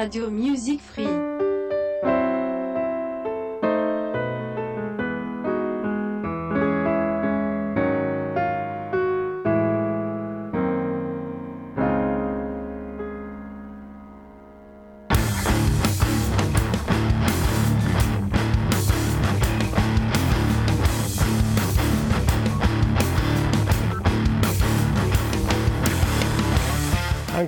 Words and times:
Radio 0.00 0.30
Music 0.30 0.80
Free. 0.80 1.09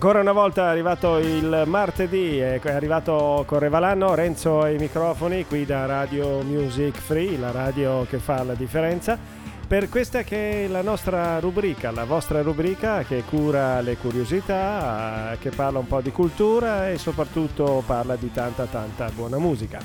Ancora 0.02 0.20
una 0.20 0.32
volta 0.32 0.64
è 0.64 0.68
arrivato 0.68 1.18
il 1.18 1.62
martedì, 1.66 2.36
è 2.38 2.60
arrivato 2.64 3.44
Correva 3.46 3.78
l'anno, 3.78 4.16
Renzo 4.16 4.60
ai 4.60 4.76
microfoni 4.76 5.46
qui 5.46 5.64
da 5.64 5.86
Radio 5.86 6.42
Music 6.42 6.96
Free, 6.96 7.38
la 7.38 7.52
radio 7.52 8.04
che 8.10 8.18
fa 8.18 8.42
la 8.42 8.54
differenza, 8.54 9.16
per 9.64 9.88
questa 9.88 10.24
che 10.24 10.64
è 10.64 10.66
la 10.66 10.82
nostra 10.82 11.38
rubrica, 11.38 11.92
la 11.92 12.02
vostra 12.02 12.42
rubrica 12.42 13.04
che 13.04 13.22
cura 13.22 13.80
le 13.80 13.96
curiosità, 13.96 15.36
che 15.38 15.50
parla 15.50 15.78
un 15.78 15.86
po' 15.86 16.00
di 16.00 16.10
cultura 16.10 16.90
e 16.90 16.98
soprattutto 16.98 17.84
parla 17.86 18.16
di 18.16 18.32
tanta 18.32 18.64
tanta 18.64 19.08
buona 19.14 19.38
musica. 19.38 19.78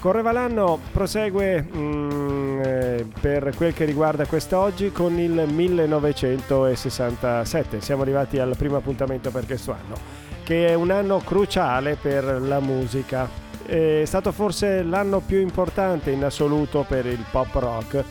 Correva 0.00 0.32
l'anno 0.32 0.80
prosegue 0.90 1.62
mm, 1.62 2.25
per 3.20 3.52
quel 3.56 3.74
che 3.74 3.84
riguarda 3.84 4.26
quest'oggi 4.26 4.92
con 4.92 5.18
il 5.18 5.46
1967. 5.48 7.80
Siamo 7.80 8.02
arrivati 8.02 8.38
al 8.38 8.54
primo 8.56 8.76
appuntamento 8.76 9.30
per 9.30 9.46
questo 9.46 9.72
anno, 9.72 9.96
che 10.44 10.68
è 10.68 10.74
un 10.74 10.90
anno 10.90 11.18
cruciale 11.18 11.96
per 12.00 12.40
la 12.40 12.60
musica. 12.60 13.28
È 13.64 14.02
stato 14.04 14.30
forse 14.32 14.82
l'anno 14.82 15.20
più 15.20 15.40
importante 15.40 16.10
in 16.10 16.24
assoluto 16.24 16.84
per 16.86 17.06
il 17.06 17.24
pop 17.30 17.54
rock. 17.54 18.04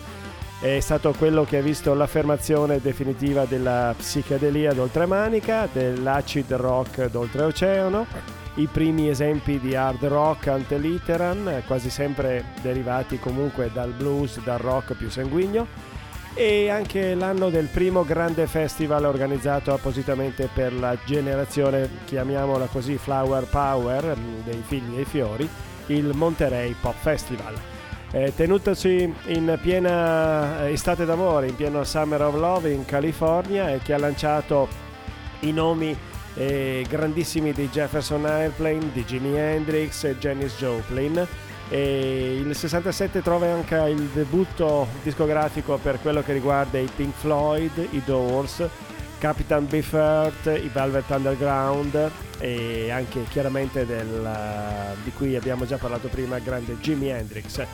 È 0.59 0.79
stato 0.79 1.13
quello 1.13 1.43
che 1.43 1.57
ha 1.57 1.61
visto 1.61 1.93
l'affermazione 1.93 2.79
definitiva 2.79 3.45
della 3.45 3.93
psichedelia 3.95 4.73
d'oltremanica, 4.73 5.67
dell'acid 5.71 6.51
rock 6.53 7.09
d'oltreoceano 7.09 8.07
i 8.55 8.67
primi 8.67 9.09
esempi 9.09 9.59
di 9.59 9.75
hard 9.75 10.05
rock 10.05 10.47
ante 10.47 10.77
litteram, 10.77 11.61
quasi 11.67 11.89
sempre 11.89 12.45
derivati 12.61 13.19
comunque 13.19 13.69
dal 13.73 13.91
blues, 13.91 14.41
dal 14.43 14.59
rock 14.59 14.93
più 14.93 15.09
sanguigno, 15.09 15.67
e 16.33 16.69
anche 16.69 17.15
l'anno 17.15 17.49
del 17.49 17.67
primo 17.67 18.05
grande 18.05 18.47
festival 18.47 19.03
organizzato 19.03 19.73
appositamente 19.73 20.49
per 20.51 20.73
la 20.73 20.97
generazione, 21.05 21.89
chiamiamola 22.05 22.67
così, 22.67 22.97
Flower 22.97 23.45
Power, 23.45 24.15
dei 24.45 24.63
figli 24.65 24.99
e 24.99 25.05
fiori, 25.05 25.47
il 25.87 26.11
Monterey 26.13 26.73
Pop 26.79 26.95
Festival. 26.97 27.74
Eh, 28.15 28.31
in 29.25 29.59
piena 29.61 30.69
estate 30.69 31.03
d'amore, 31.03 31.47
in 31.47 31.55
pieno 31.57 31.83
Summer 31.83 32.21
of 32.21 32.35
Love 32.35 32.71
in 32.71 32.85
California 32.85 33.69
e 33.73 33.79
che 33.79 33.91
ha 33.91 33.97
lanciato 33.97 34.69
i 35.41 35.51
nomi 35.51 35.93
eh, 36.35 36.85
grandissimi 36.87 37.51
di 37.51 37.67
Jefferson 37.67 38.25
Airplane, 38.25 38.93
di 38.93 39.03
Jimi 39.03 39.37
Hendrix 39.37 40.05
e 40.05 40.17
Janis 40.17 40.55
Joplin. 40.57 41.27
E 41.67 42.37
il 42.37 42.55
67 42.55 43.21
trova 43.21 43.51
anche 43.51 43.75
il 43.75 44.07
debutto 44.13 44.87
discografico 45.03 45.75
per 45.75 45.99
quello 45.99 46.23
che 46.23 46.31
riguarda 46.31 46.77
i 46.77 46.89
Pink 46.95 47.15
Floyd, 47.15 47.85
i 47.91 48.01
Doors, 48.05 48.65
Capitan 49.19 49.67
Beefheart, 49.67 50.57
i 50.63 50.69
Velvet 50.71 51.09
Underground 51.09 52.11
e 52.39 52.89
anche 52.91 53.23
chiaramente 53.23 53.85
del, 53.85 54.25
di 55.03 55.11
cui 55.11 55.35
abbiamo 55.35 55.65
già 55.65 55.75
parlato 55.75 56.07
prima, 56.07 56.39
grande 56.39 56.77
Jimi 56.79 57.09
Hendrix 57.09 57.65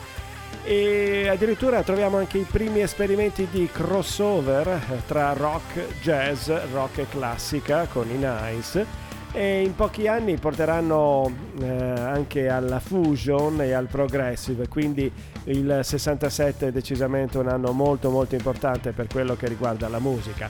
e 0.64 1.28
addirittura 1.28 1.82
troviamo 1.84 2.18
anche 2.18 2.38
i 2.38 2.46
primi 2.50 2.82
esperimenti 2.82 3.48
di 3.50 3.68
crossover 3.72 5.02
tra 5.08 5.34
rock, 5.34 6.00
jazz, 6.02 6.50
rock 6.72 7.00
e 7.00 7.08
classica 7.10 7.88
con 7.92 8.10
i 8.10 8.18
Nice 8.18 9.10
e 9.34 9.62
in 9.62 9.76
pochi 9.76 10.08
anni 10.08 10.38
porteranno 10.38 11.32
eh, 11.62 11.68
anche 11.68 12.50
alla 12.50 12.80
fusion 12.80 13.62
e 13.62 13.72
al 13.72 13.88
progressive, 13.88 14.68
quindi 14.68 15.12
il 15.46 15.80
67 15.82 16.68
è 16.68 16.72
decisamente 16.72 17.38
un 17.38 17.48
anno 17.48 17.72
molto 17.72 18.10
molto 18.10 18.36
importante 18.36 18.92
per 18.92 19.08
quello 19.08 19.36
che 19.36 19.48
riguarda 19.48 19.88
la 19.88 20.00
musica. 20.00 20.50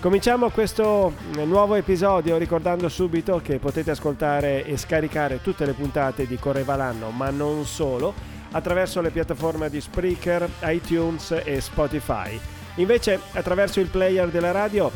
Cominciamo 0.00 0.50
questo 0.50 1.12
nuovo 1.44 1.74
episodio 1.74 2.36
ricordando 2.36 2.88
subito 2.88 3.40
che 3.42 3.58
potete 3.58 3.90
ascoltare 3.90 4.64
e 4.64 4.76
scaricare 4.76 5.40
tutte 5.40 5.64
le 5.64 5.72
puntate 5.72 6.26
di 6.26 6.36
Correva 6.38 6.76
l'anno, 6.76 7.10
ma 7.10 7.30
non 7.30 7.64
solo 7.64 8.14
attraverso 8.52 9.00
le 9.00 9.10
piattaforme 9.10 9.68
di 9.70 9.80
Spreaker, 9.80 10.48
iTunes 10.64 11.40
e 11.44 11.60
Spotify. 11.60 12.38
Invece 12.76 13.18
attraverso 13.32 13.80
il 13.80 13.88
player 13.88 14.28
della 14.28 14.52
radio 14.52 14.90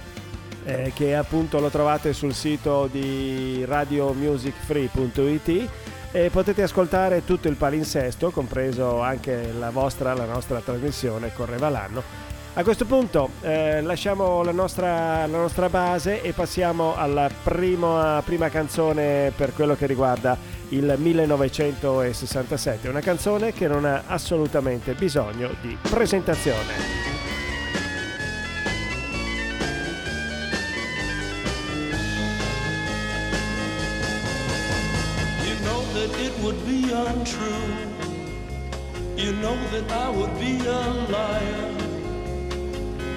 eh, 0.65 0.93
che 0.95 1.17
appunto 1.17 1.59
lo 1.61 1.69
trovate 1.69 2.13
sul 2.13 2.35
sito 2.35 2.89
di 2.91 3.65
radiomusicfree.it 3.65 5.69
e 6.13 6.31
potete 6.31 6.63
ascoltare 6.63 7.25
tutto 7.25 7.49
il 7.49 7.57
palinsesto, 7.57 8.31
compreso 8.31 9.01
anche 9.01 9.51
la 9.59 9.71
vostra, 9.71 10.15
la 10.15 10.27
nostra 10.27 10.61
trasmissione 10.61 11.33
Correva 11.33 11.69
l'anno. 11.71 12.22
A 12.55 12.63
questo 12.65 12.85
punto 12.85 13.31
eh, 13.41 13.81
lasciamo 13.81 14.43
la 14.43 14.53
nostra, 14.53 15.27
la 15.27 15.39
nostra, 15.39 15.71
base 15.71 16.21
e 16.21 16.35
passiamo 16.35 16.95
alla 16.95 17.31
prima, 17.43 18.21
prima 18.23 18.51
canzone 18.51 19.33
per 19.35 19.55
quello 19.55 19.75
che 19.75 19.87
riguarda 19.87 20.37
il 20.69 20.95
1967, 20.99 22.91
una 22.91 23.01
canzone 23.01 23.55
che 23.55 23.67
non 23.69 23.87
ha 23.87 24.03
assolutamente 24.07 24.93
bisogno 24.93 25.55
di 25.63 25.75
presentazione. 25.81 27.11
would 36.43 36.67
be 36.67 36.91
untrue. 36.93 37.87
You 39.17 39.33
know 39.35 39.57
that 39.71 39.93
I 39.93 40.11
would 40.11 40.37
be 40.41 40.59
a 40.67 40.81
liar 41.09 41.82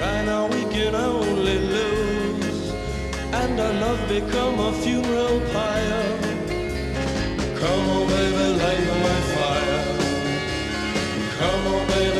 Try 0.00 0.24
now, 0.24 0.46
we 0.46 0.62
can 0.72 0.94
only 0.94 1.58
lose. 1.58 2.70
And 3.40 3.60
our 3.60 3.72
love 3.84 4.08
become 4.08 4.58
a 4.58 4.72
funeral 4.72 5.40
pyre. 5.52 6.18
Come 7.60 7.84
on, 7.96 8.06
baby, 8.08 8.46
light 8.62 8.86
my 9.06 9.18
fire. 9.34 9.82
Come 11.38 11.66
on, 11.74 11.86
baby, 11.88 12.19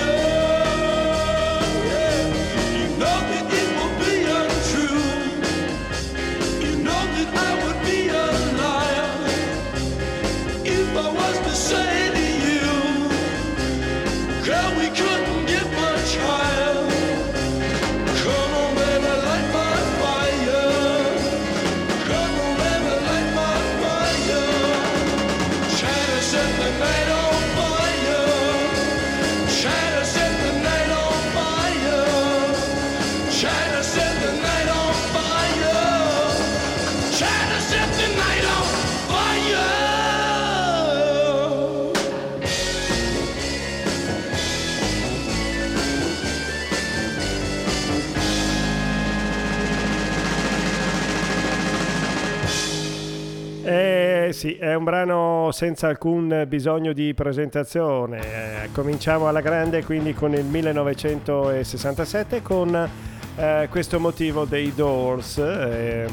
Sì, 54.41 54.55
è 54.55 54.73
un 54.73 54.83
brano 54.83 55.49
senza 55.51 55.87
alcun 55.87 56.45
bisogno 56.47 56.93
di 56.93 57.13
presentazione. 57.13 58.63
Eh, 58.63 58.69
cominciamo 58.71 59.27
alla 59.27 59.41
grande 59.41 59.83
quindi 59.83 60.15
con 60.15 60.33
il 60.33 60.45
1967 60.45 62.41
con 62.41 62.89
eh, 63.35 63.67
questo 63.69 63.99
motivo 63.99 64.45
dei 64.45 64.73
Doors 64.73 65.37
e 65.37 66.07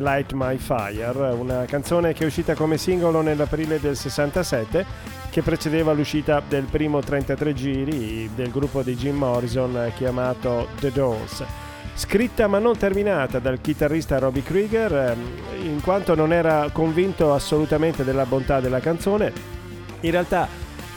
Light 0.00 0.32
My 0.32 0.56
Fire, 0.56 1.28
una 1.38 1.66
canzone 1.66 2.14
che 2.14 2.24
è 2.24 2.26
uscita 2.26 2.54
come 2.54 2.78
singolo 2.78 3.20
nell'aprile 3.20 3.78
del 3.78 3.96
67 3.96 4.86
che 5.28 5.42
precedeva 5.42 5.92
l'uscita 5.92 6.40
del 6.40 6.64
primo 6.64 7.00
33 7.00 7.52
giri 7.52 8.30
del 8.34 8.50
gruppo 8.50 8.80
di 8.80 8.96
Jim 8.96 9.16
Morrison 9.16 9.92
chiamato 9.94 10.68
The 10.80 10.90
Doors 10.90 11.67
scritta 11.98 12.46
ma 12.46 12.60
non 12.60 12.78
terminata 12.78 13.40
dal 13.40 13.60
chitarrista 13.60 14.20
Robbie 14.20 14.44
Krieger, 14.44 14.94
ehm, 14.94 15.64
in 15.64 15.80
quanto 15.82 16.14
non 16.14 16.32
era 16.32 16.68
convinto 16.70 17.34
assolutamente 17.34 18.04
della 18.04 18.24
bontà 18.24 18.60
della 18.60 18.78
canzone. 18.78 19.32
In 20.02 20.12
realtà 20.12 20.46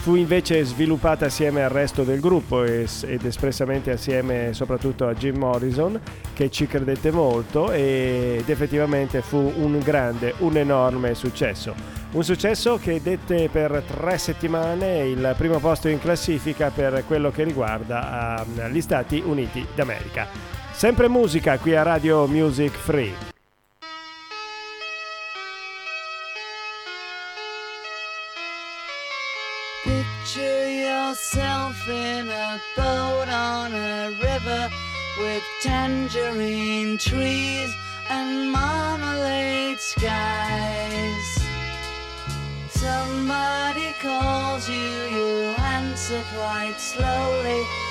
fu 0.02 0.14
invece 0.14 0.64
sviluppata 0.64 1.26
assieme 1.26 1.64
al 1.64 1.72
resto 1.72 2.04
del 2.04 2.20
gruppo 2.20 2.64
ed 2.64 3.26
espressamente 3.26 3.90
assieme 3.90 4.54
soprattutto 4.54 5.08
a 5.08 5.16
Jim 5.16 5.38
Morrison 5.38 6.00
che 6.34 6.52
ci 6.52 6.68
credette 6.68 7.12
molto 7.12 7.72
ed 7.72 8.48
effettivamente 8.48 9.24
fu 9.24 9.38
un 9.38 9.80
grande, 9.80 10.36
un 10.40 10.56
enorme 10.56 11.16
successo. 11.16 11.74
Un 12.12 12.24
successo 12.24 12.78
che 12.78 13.02
dette 13.02 13.50
per 13.52 13.84
tre 13.88 14.20
settimane 14.20 15.08
il 15.08 15.34
primo 15.36 15.58
posto 15.58 15.88
in 15.88 16.00
classifica 16.00 16.70
per 16.70 17.04
quello 17.08 17.32
che 17.32 17.44
riguarda 17.44 18.46
ehm, 18.46 18.68
gli 18.70 18.82
Stati 18.82 19.22
Uniti 19.26 19.66
d'America. 19.74 20.61
Sempre 20.82 21.08
musica 21.08 21.60
qui 21.60 21.76
a 21.76 21.84
Radio 21.84 22.26
Music 22.26 22.72
Free. 22.72 23.14
Picture 29.84 30.68
yourself 30.68 31.88
in 31.88 32.28
a 32.28 32.60
boat 32.76 33.28
on 33.30 33.76
a 33.76 34.10
river 34.24 34.72
with 35.20 35.44
tangerine 35.62 36.98
trees 36.98 37.70
and 38.10 38.50
marmalade 38.50 39.78
skies. 39.78 41.46
Somebody 42.72 43.94
calls 44.02 44.68
you, 44.68 44.90
you 45.12 45.54
answer 45.60 46.24
quite 46.34 46.80
slowly. 46.80 47.91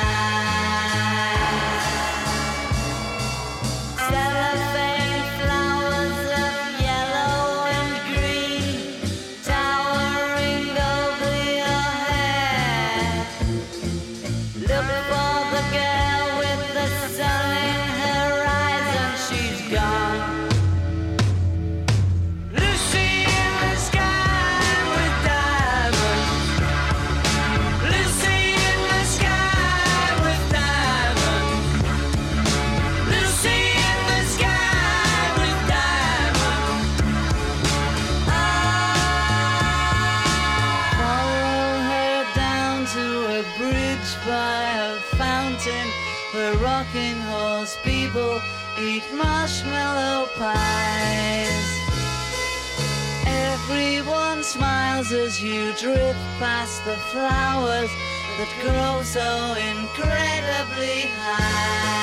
The 56.85 56.95
flowers 57.11 57.91
that 58.37 58.49
grow 58.63 59.03
so 59.03 59.53
incredibly 59.53 61.01
high. 61.13 62.00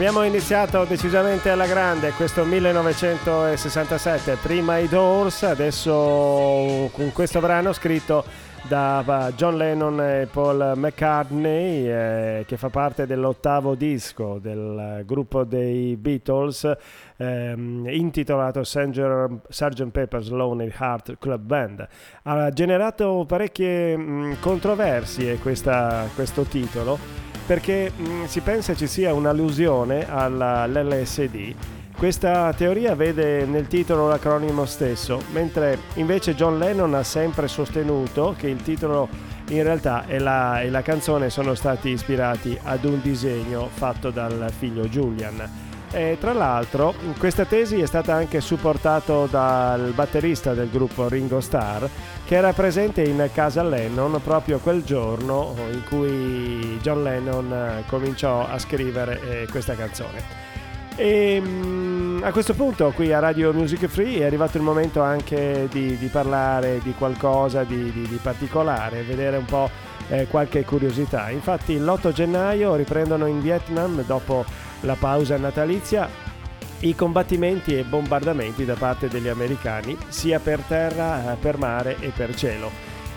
Abbiamo 0.00 0.22
iniziato 0.24 0.84
decisamente 0.84 1.50
alla 1.50 1.66
grande 1.66 2.12
questo 2.12 2.46
1967, 2.46 4.38
prima 4.40 4.78
i 4.78 4.88
Doors, 4.88 5.42
adesso 5.42 6.88
con 6.90 7.12
questo 7.12 7.40
brano 7.40 7.74
scritto 7.74 8.24
da 8.66 9.30
John 9.36 9.58
Lennon 9.58 10.00
e 10.00 10.26
Paul 10.32 10.72
McCartney 10.74 11.86
eh, 11.86 12.44
che 12.46 12.56
fa 12.56 12.70
parte 12.70 13.04
dell'ottavo 13.04 13.74
disco 13.74 14.38
del 14.40 15.02
gruppo 15.04 15.44
dei 15.44 15.98
Beatles 15.98 16.66
ehm, 17.18 17.86
intitolato 17.90 18.64
Sgt. 18.64 19.90
Pepper's 19.90 20.30
Lonely 20.30 20.72
Heart 20.78 21.18
Club 21.18 21.42
Band. 21.42 21.86
Ha 22.22 22.48
generato 22.48 23.26
parecchie 23.28 23.98
mh, 23.98 24.40
controversie 24.40 25.36
questa, 25.36 26.08
questo 26.14 26.44
titolo 26.44 27.29
perché 27.46 27.92
mh, 27.94 28.02
mm, 28.02 28.24
si 28.24 28.40
pensa 28.40 28.74
ci 28.74 28.86
sia 28.86 29.12
un'allusione 29.14 30.06
all'LSD. 30.08 31.54
Questa 31.96 32.52
teoria 32.54 32.94
vede 32.94 33.44
nel 33.44 33.66
titolo 33.66 34.08
l'acronimo 34.08 34.64
stesso, 34.64 35.20
mentre 35.32 35.78
invece 35.94 36.34
John 36.34 36.58
Lennon 36.58 36.94
ha 36.94 37.02
sempre 37.02 37.46
sostenuto 37.46 38.34
che 38.38 38.48
il 38.48 38.62
titolo 38.62 39.08
in 39.48 39.62
realtà 39.62 40.06
e 40.06 40.18
la, 40.18 40.62
e 40.62 40.70
la 40.70 40.80
canzone 40.80 41.28
sono 41.28 41.54
stati 41.54 41.90
ispirati 41.90 42.58
ad 42.62 42.84
un 42.84 43.00
disegno 43.02 43.68
fatto 43.70 44.10
dal 44.10 44.50
figlio 44.56 44.84
Julian. 44.84 45.69
E 45.92 46.18
tra 46.20 46.32
l'altro 46.32 46.94
questa 47.18 47.44
tesi 47.44 47.80
è 47.80 47.86
stata 47.86 48.14
anche 48.14 48.40
supportata 48.40 49.26
dal 49.26 49.90
batterista 49.92 50.54
del 50.54 50.70
gruppo 50.70 51.08
Ringo 51.08 51.40
Starr 51.40 51.84
che 52.24 52.36
era 52.36 52.52
presente 52.52 53.02
in 53.02 53.28
casa 53.32 53.64
Lennon 53.64 54.20
proprio 54.22 54.60
quel 54.60 54.84
giorno 54.84 55.56
in 55.72 55.82
cui 55.82 56.78
John 56.80 57.02
Lennon 57.02 57.52
eh, 57.52 57.84
cominciò 57.88 58.46
a 58.46 58.56
scrivere 58.60 59.20
eh, 59.42 59.48
questa 59.50 59.74
canzone. 59.74 60.22
E 60.94 61.42
mm, 61.44 62.22
a 62.22 62.30
questo 62.30 62.54
punto 62.54 62.92
qui 62.94 63.12
a 63.12 63.18
Radio 63.18 63.52
Music 63.52 63.86
Free 63.86 64.20
è 64.20 64.24
arrivato 64.24 64.58
il 64.58 64.62
momento 64.62 65.02
anche 65.02 65.66
di, 65.72 65.96
di 65.96 66.06
parlare 66.06 66.78
di 66.84 66.94
qualcosa 66.96 67.64
di, 67.64 67.90
di, 67.90 68.06
di 68.06 68.18
particolare, 68.22 69.02
vedere 69.02 69.38
un 69.38 69.44
po' 69.44 69.68
eh, 70.08 70.26
qualche 70.28 70.64
curiosità. 70.64 71.30
Infatti 71.30 71.78
l'8 71.78 72.12
gennaio 72.12 72.76
riprendono 72.76 73.26
in 73.26 73.40
Vietnam 73.40 74.04
dopo 74.04 74.44
la 74.80 74.96
pausa 74.98 75.36
natalizia 75.36 76.28
i 76.80 76.94
combattimenti 76.94 77.76
e 77.76 77.84
bombardamenti 77.84 78.64
da 78.64 78.74
parte 78.74 79.08
degli 79.08 79.28
americani 79.28 79.96
sia 80.08 80.38
per 80.38 80.60
terra, 80.60 81.32
eh, 81.32 81.36
per 81.36 81.58
mare 81.58 81.96
e 82.00 82.08
per 82.08 82.34
cielo. 82.34 82.70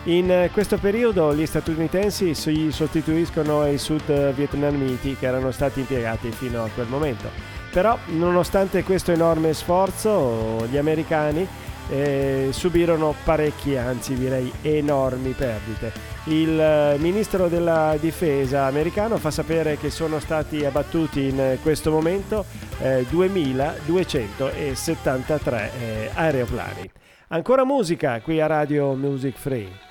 In 0.05 0.29
eh, 0.29 0.49
questo 0.51 0.77
periodo 0.77 1.33
gli 1.33 1.45
statunitensi 1.45 2.33
si 2.33 2.71
sostituiscono 2.71 3.61
ai 3.61 3.77
sud 3.77 4.33
vietnamiti 4.33 5.15
che 5.15 5.27
erano 5.27 5.51
stati 5.51 5.79
impiegati 5.79 6.29
fino 6.31 6.63
a 6.63 6.69
quel 6.73 6.87
momento. 6.87 7.29
Però 7.71 7.97
nonostante 8.07 8.83
questo 8.83 9.11
enorme 9.11 9.53
sforzo 9.53 10.67
gli 10.69 10.77
americani 10.77 11.47
eh, 11.89 12.49
subirono 12.51 13.15
parecchie, 13.23 13.77
anzi 13.77 14.15
direi 14.15 14.51
enormi 14.61 15.31
perdite. 15.31 16.11
Il 16.25 16.59
eh, 16.59 16.97
ministro 16.99 17.47
della 17.47 17.95
difesa 17.99 18.65
americano 18.65 19.17
fa 19.17 19.31
sapere 19.31 19.77
che 19.77 19.89
sono 19.89 20.19
stati 20.19 20.63
abbattuti 20.63 21.27
in 21.27 21.57
questo 21.61 21.91
momento 21.91 22.45
eh, 22.79 23.05
2273 23.09 25.71
eh, 25.79 26.09
aeroplani. 26.13 26.89
Ancora 27.27 27.65
musica 27.65 28.21
qui 28.21 28.39
a 28.39 28.47
Radio 28.47 28.93
Music 28.93 29.37
Free. 29.37 29.82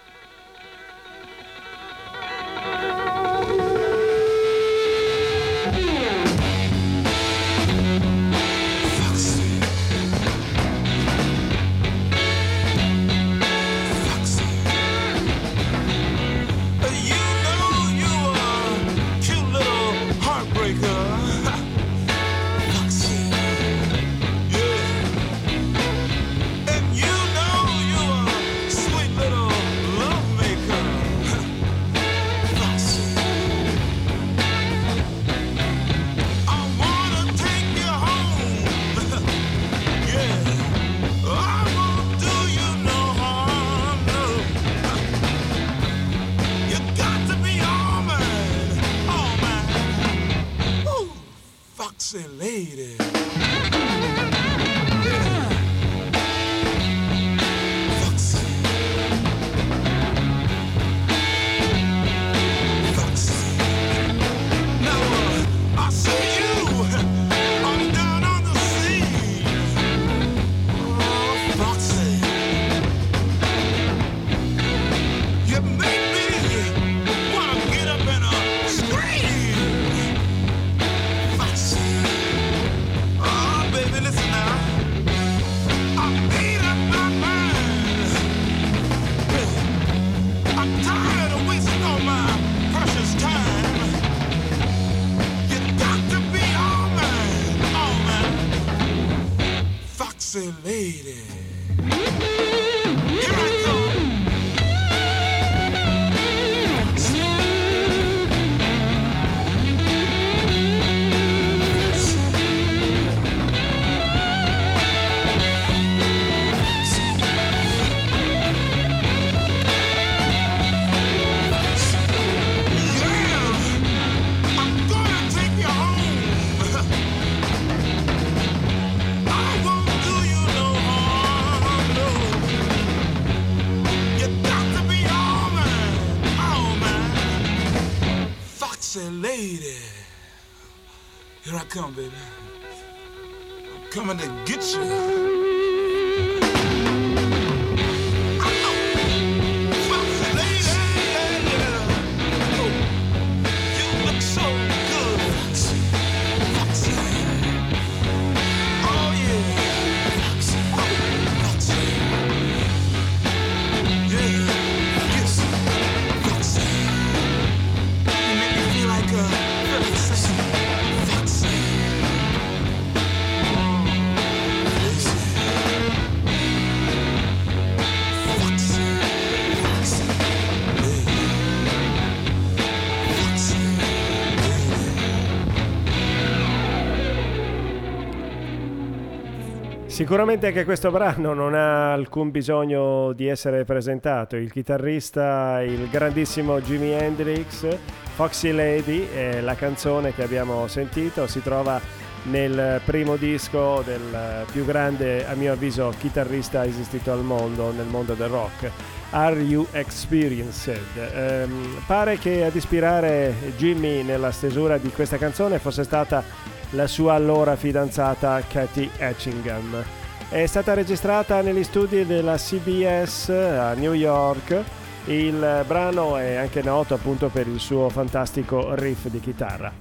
Sicuramente 190.02 190.48
anche 190.48 190.64
questo 190.64 190.90
brano 190.90 191.32
non 191.32 191.54
ha 191.54 191.92
alcun 191.92 192.32
bisogno 192.32 193.12
di 193.12 193.28
essere 193.28 193.64
presentato. 193.64 194.34
Il 194.34 194.50
chitarrista, 194.50 195.62
il 195.62 195.88
grandissimo 195.88 196.60
Jimi 196.60 196.90
Hendrix, 196.90 197.68
Foxy 198.16 198.50
Lady, 198.50 199.08
è 199.14 199.40
la 199.40 199.54
canzone 199.54 200.12
che 200.12 200.24
abbiamo 200.24 200.66
sentito, 200.66 201.28
si 201.28 201.40
trova 201.40 201.80
nel 202.24 202.80
primo 202.84 203.14
disco 203.14 203.80
del 203.86 204.44
più 204.50 204.64
grande, 204.64 205.24
a 205.24 205.34
mio 205.34 205.52
avviso, 205.52 205.92
chitarrista 205.96 206.64
esistito 206.64 207.12
al 207.12 207.22
mondo, 207.22 207.70
nel 207.70 207.86
mondo 207.86 208.14
del 208.14 208.28
rock. 208.28 208.72
Are 209.10 209.38
You 209.38 209.64
Experienced? 209.70 210.80
Um, 211.14 211.80
pare 211.86 212.18
che 212.18 212.44
ad 212.44 212.56
ispirare 212.56 213.32
Jimmy 213.56 214.02
nella 214.02 214.32
stesura 214.32 214.78
di 214.78 214.90
questa 214.90 215.16
canzone 215.16 215.60
fosse 215.60 215.84
stata 215.84 216.24
la 216.72 216.86
sua 216.86 217.14
allora 217.14 217.56
fidanzata 217.56 218.42
Kathy 218.46 218.90
Etchingham. 218.96 219.82
È 220.28 220.46
stata 220.46 220.74
registrata 220.74 221.42
negli 221.42 221.64
studi 221.64 222.06
della 222.06 222.36
CBS 222.36 223.28
a 223.28 223.74
New 223.74 223.92
York. 223.92 224.62
Il 225.04 225.64
brano 225.66 226.16
è 226.16 226.36
anche 226.36 226.62
noto 226.62 226.94
appunto 226.94 227.28
per 227.28 227.46
il 227.46 227.60
suo 227.60 227.88
fantastico 227.88 228.74
riff 228.74 229.08
di 229.08 229.20
chitarra. 229.20 229.72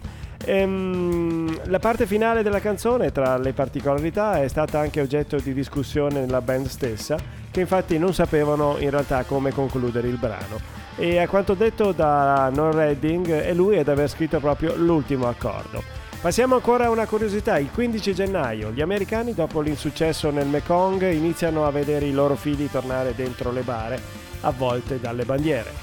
Ehm, 0.43 1.69
la 1.69 1.79
parte 1.79 2.05
finale 2.05 2.43
della 2.43 2.59
canzone, 2.59 3.11
tra 3.11 3.37
le 3.37 3.53
particolarità, 3.53 4.41
è 4.41 4.47
stata 4.47 4.79
anche 4.79 4.99
oggetto 4.99 5.37
di 5.37 5.53
discussione 5.53 6.19
nella 6.19 6.41
band 6.41 6.65
stessa, 6.65 7.17
che 7.49 7.61
infatti 7.61 7.97
non 7.97 8.13
sapevano 8.13 8.77
in 8.79 8.89
realtà 8.89 9.23
come 9.23 9.53
concludere 9.53 10.07
il 10.07 10.17
brano. 10.17 10.79
E 10.97 11.19
a 11.19 11.27
quanto 11.27 11.53
detto 11.53 11.93
da 11.93 12.49
Non 12.53 12.71
Redding, 12.71 13.31
è 13.31 13.53
lui 13.53 13.77
ad 13.77 13.87
aver 13.87 14.09
scritto 14.09 14.39
proprio 14.39 14.75
l'ultimo 14.75 15.27
accordo. 15.27 16.00
Passiamo 16.21 16.53
ancora 16.53 16.85
a 16.85 16.91
una 16.91 17.07
curiosità, 17.07 17.57
il 17.57 17.71
15 17.71 18.13
gennaio 18.13 18.69
gli 18.69 18.81
americani 18.81 19.33
dopo 19.33 19.59
l'insuccesso 19.59 20.29
nel 20.29 20.45
Mekong 20.45 21.11
iniziano 21.11 21.65
a 21.65 21.71
vedere 21.71 22.05
i 22.05 22.11
loro 22.11 22.35
figli 22.35 22.69
tornare 22.69 23.15
dentro 23.15 23.51
le 23.51 23.61
bare 23.61 23.99
avvolte 24.41 24.99
dalle 24.99 25.25
bandiere. 25.25 25.73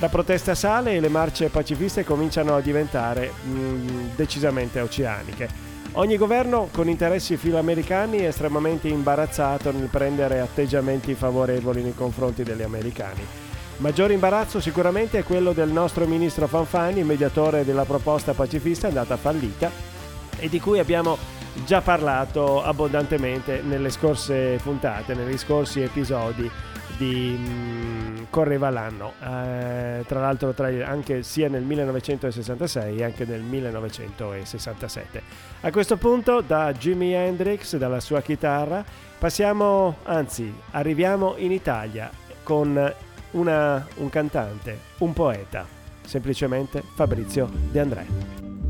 La 0.00 0.08
protesta 0.08 0.56
sale 0.56 0.96
e 0.96 1.00
le 1.00 1.08
marce 1.08 1.50
pacifiste 1.50 2.02
cominciano 2.02 2.56
a 2.56 2.60
diventare 2.60 3.30
mm, 3.46 4.08
decisamente 4.16 4.80
oceaniche. 4.80 5.48
Ogni 5.92 6.16
governo 6.16 6.68
con 6.72 6.88
interessi 6.88 7.36
filoamericani 7.36 8.18
è 8.18 8.26
estremamente 8.26 8.88
imbarazzato 8.88 9.70
nel 9.70 9.86
prendere 9.86 10.40
atteggiamenti 10.40 11.14
favorevoli 11.14 11.80
nei 11.80 11.94
confronti 11.94 12.42
degli 12.42 12.62
americani. 12.62 13.49
Maggiore 13.80 14.12
imbarazzo 14.12 14.60
sicuramente 14.60 15.16
è 15.18 15.22
quello 15.22 15.54
del 15.54 15.70
nostro 15.70 16.06
ministro 16.06 16.46
Fanfani, 16.46 17.02
mediatore 17.02 17.64
della 17.64 17.84
proposta 17.84 18.34
pacifista 18.34 18.88
andata 18.88 19.16
fallita 19.16 19.70
e 20.38 20.50
di 20.50 20.60
cui 20.60 20.78
abbiamo 20.78 21.16
già 21.64 21.80
parlato 21.80 22.62
abbondantemente 22.62 23.62
nelle 23.62 23.88
scorse 23.88 24.58
puntate, 24.62 25.14
negli 25.14 25.38
scorsi 25.38 25.80
episodi 25.80 26.50
di 26.98 27.34
mm, 27.38 28.24
Correva 28.28 28.68
l'anno, 28.68 29.14
eh, 29.18 30.04
tra 30.06 30.20
l'altro 30.20 30.52
tra, 30.52 30.68
anche 30.86 31.22
sia 31.22 31.48
nel 31.48 31.62
1966 31.62 32.98
e 32.98 33.02
anche 33.02 33.24
nel 33.24 33.40
1967. 33.40 35.22
A 35.62 35.70
questo 35.70 35.96
punto 35.96 36.42
da 36.42 36.70
Jimi 36.74 37.14
Hendrix, 37.14 37.78
dalla 37.78 38.00
sua 38.00 38.20
chitarra, 38.20 38.84
passiamo, 39.18 39.96
anzi 40.02 40.52
arriviamo 40.72 41.36
in 41.38 41.50
Italia 41.50 42.10
con 42.42 42.94
una, 43.32 43.86
un 43.98 44.08
cantante, 44.08 44.78
un 45.00 45.14
poeta, 45.14 45.66
semplicemente 46.04 46.82
Fabrizio 46.96 47.48
De 47.72 47.80
André. 47.80 48.49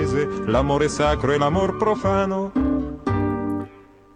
paese, 0.00 0.26
l'amore 0.46 0.88
sacro 0.88 1.32
e 1.32 1.38
l'amor 1.38 1.76
profano. 1.76 2.69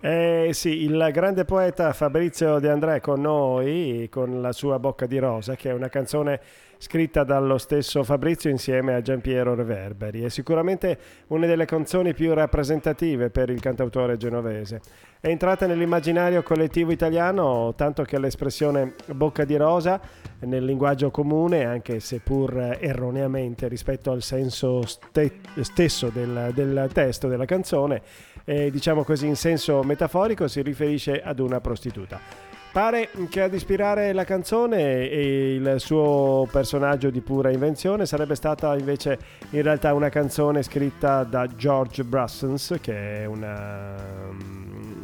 Eh 0.06 0.50
sì, 0.52 0.82
il 0.82 1.08
grande 1.14 1.46
poeta 1.46 1.94
Fabrizio 1.94 2.58
De 2.58 2.68
André 2.68 3.00
con 3.00 3.22
noi, 3.22 4.06
con 4.10 4.42
la 4.42 4.52
sua 4.52 4.78
Bocca 4.78 5.06
di 5.06 5.16
Rosa, 5.16 5.56
che 5.56 5.70
è 5.70 5.72
una 5.72 5.88
canzone 5.88 6.40
scritta 6.76 7.24
dallo 7.24 7.56
stesso 7.56 8.04
Fabrizio 8.04 8.50
insieme 8.50 8.92
a 8.92 9.00
Giampiero 9.00 9.54
Reverberi. 9.54 10.22
È 10.22 10.28
sicuramente 10.28 10.98
una 11.28 11.46
delle 11.46 11.64
canzoni 11.64 12.12
più 12.12 12.34
rappresentative 12.34 13.30
per 13.30 13.48
il 13.48 13.60
cantautore 13.60 14.18
genovese. 14.18 14.82
È 15.18 15.28
entrata 15.28 15.66
nell'immaginario 15.66 16.42
collettivo 16.42 16.92
italiano 16.92 17.72
tanto 17.74 18.02
che 18.02 18.18
l'espressione 18.18 18.92
bocca 19.14 19.46
di 19.46 19.56
rosa 19.56 19.98
nel 20.40 20.66
linguaggio 20.66 21.10
comune, 21.10 21.64
anche 21.64 21.98
seppur 22.00 22.76
erroneamente 22.78 23.66
rispetto 23.68 24.10
al 24.10 24.20
senso 24.20 24.84
ste- 24.84 25.40
stesso 25.62 26.10
del, 26.10 26.50
del, 26.52 26.90
testo 26.92 27.26
della 27.26 27.46
canzone, 27.46 28.02
eh, 28.44 28.70
diciamo 28.70 29.04
così 29.04 29.26
in 29.26 29.36
senso 29.36 29.82
metaforico 29.82 30.48
si 30.48 30.62
riferisce 30.62 31.20
ad 31.20 31.38
una 31.38 31.60
prostituta. 31.60 32.20
Pare 32.72 33.08
che 33.30 33.40
ad 33.40 33.54
ispirare 33.54 34.12
la 34.12 34.24
canzone 34.24 35.08
e 35.08 35.54
il 35.54 35.76
suo 35.78 36.48
personaggio 36.50 37.08
di 37.08 37.20
pura 37.20 37.52
invenzione 37.52 38.04
sarebbe 38.04 38.34
stata 38.34 38.76
invece 38.76 39.16
in 39.50 39.62
realtà 39.62 39.94
una 39.94 40.08
canzone 40.08 40.60
scritta 40.64 41.22
da 41.22 41.46
George 41.46 42.02
Brassens, 42.02 42.78
che 42.80 43.22
è 43.22 43.26
una, 43.26 43.94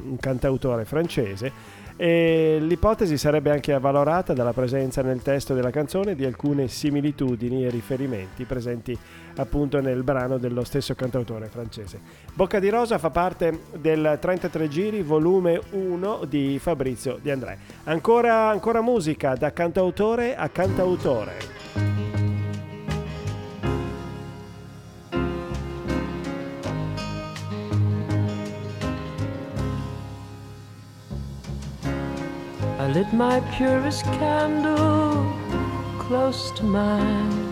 un 0.02 0.16
cantautore 0.18 0.84
francese 0.84 1.78
e 2.02 2.56
l'ipotesi 2.62 3.18
sarebbe 3.18 3.50
anche 3.50 3.74
avvalorata 3.74 4.32
dalla 4.32 4.54
presenza 4.54 5.02
nel 5.02 5.20
testo 5.20 5.52
della 5.52 5.68
canzone 5.68 6.14
di 6.14 6.24
alcune 6.24 6.66
similitudini 6.66 7.66
e 7.66 7.68
riferimenti 7.68 8.46
presenti 8.46 8.98
appunto 9.36 9.82
nel 9.82 10.02
brano 10.02 10.38
dello 10.38 10.64
stesso 10.64 10.94
cantautore 10.94 11.48
francese. 11.48 12.00
Bocca 12.32 12.58
di 12.58 12.70
Rosa 12.70 12.96
fa 12.96 13.10
parte 13.10 13.64
del 13.76 14.16
33 14.18 14.68
giri 14.68 15.02
volume 15.02 15.60
1 15.72 16.24
di 16.26 16.58
Fabrizio 16.58 17.18
Di 17.20 17.30
André. 17.30 17.58
Ancora, 17.84 18.48
ancora 18.48 18.80
musica 18.80 19.34
da 19.34 19.52
cantautore 19.52 20.34
a 20.34 20.48
cantautore. 20.48 22.09
Lit 32.94 33.12
my 33.12 33.40
purest 33.56 34.04
candle 34.04 35.32
close 35.98 36.50
to 36.52 36.64
mine 36.64 37.50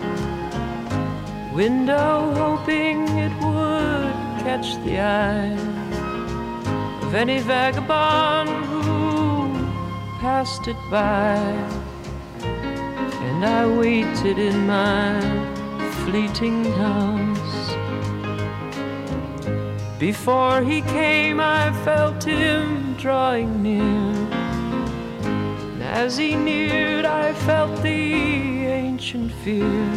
window, 1.53 2.33
hoping 2.35 3.07
it 3.17 3.33
would 3.43 4.13
catch 4.45 4.75
the 4.85 4.97
eye 4.97 5.57
of 7.05 7.13
any 7.13 7.39
vagabond 7.39 8.49
who 8.69 9.51
passed 10.19 10.67
it 10.67 10.77
by. 10.89 11.35
And 13.27 13.43
I 13.43 13.67
waited 13.67 14.37
in 14.39 14.67
my 14.67 15.19
fleeting 16.03 16.63
house. 16.83 17.59
Before 19.99 20.61
he 20.61 20.81
came, 20.81 21.41
I 21.41 21.73
felt 21.83 22.23
him 22.23 22.93
drawing 22.93 23.61
near. 23.61 24.18
As 25.91 26.17
he 26.17 26.35
neared, 26.35 27.05
I 27.05 27.33
felt 27.33 27.81
the 27.81 28.67
ancient 28.67 29.31
fear 29.43 29.89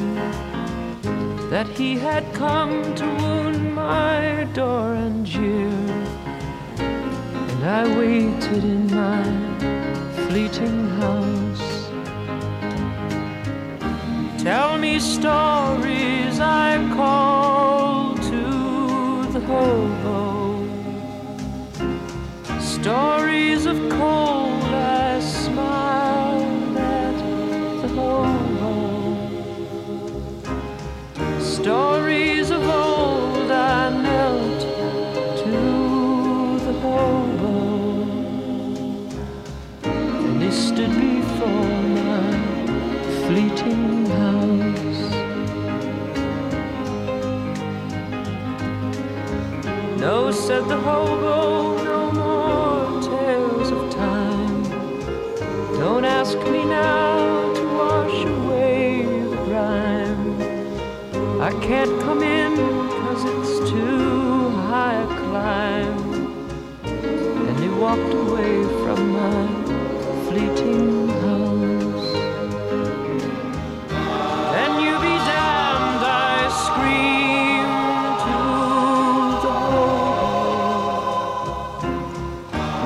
that 1.51 1.69
he 1.69 1.99
had 1.99 2.25
come 2.33 2.95
to 2.95 3.05
wound 3.05 3.75
my 3.75 4.49
door 4.55 4.95
and 4.95 5.25
jeer. 5.27 5.69
And 6.79 7.65
I 7.65 7.85
waited 7.99 8.65
in 8.65 8.87
my 8.87 9.23
fleeting 10.27 10.89
house. 11.01 11.91
Tell 14.43 14.79
me 14.79 14.99
stories, 14.99 16.41
I 16.41 16.91
call 16.97 18.17
to 18.17 18.43
the 19.35 19.41
hobo. 19.41 20.67
Stories 22.61 23.67
of 23.67 23.77
cold, 23.91 24.62
I 25.53 25.55
smiled 25.55 26.77
at 26.77 27.17
the 27.83 27.89
hobo. 27.89 28.73
Stories 31.41 32.51
of 32.51 32.63
old, 32.63 33.51
I 33.51 33.91
knelt 34.03 34.61
to 35.41 35.51
the 36.67 36.73
hobo. 36.81 37.55
And 39.83 40.43
he 40.43 40.51
stood 40.51 40.91
before 40.91 41.83
my 41.99 42.23
fleeting 43.27 44.07
house. 44.07 45.03
No, 50.01 50.31
said 50.31 50.65
the 50.69 50.79
hobo, 50.79 51.62
can't 61.63 62.01
come 62.01 62.23
in 62.25 62.57
cause 62.91 63.25
it's 63.25 63.71
too 63.71 64.49
high 64.69 64.95
a 64.95 65.07
climb. 65.07 65.99
And 66.85 67.57
he 67.63 67.69
walked 67.69 68.13
away 68.13 68.65
from 68.83 69.13
my 69.13 69.47
fleeting 70.27 71.09
house. 71.23 72.13
Then 74.55 74.73
you 74.85 74.95
be 75.07 75.15
damned, 75.31 76.05
I 76.05 76.49
screamed 76.65 78.19
to 78.27 78.39
the 79.45 79.55
hobo. 79.71 80.33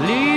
Leave 0.07 0.36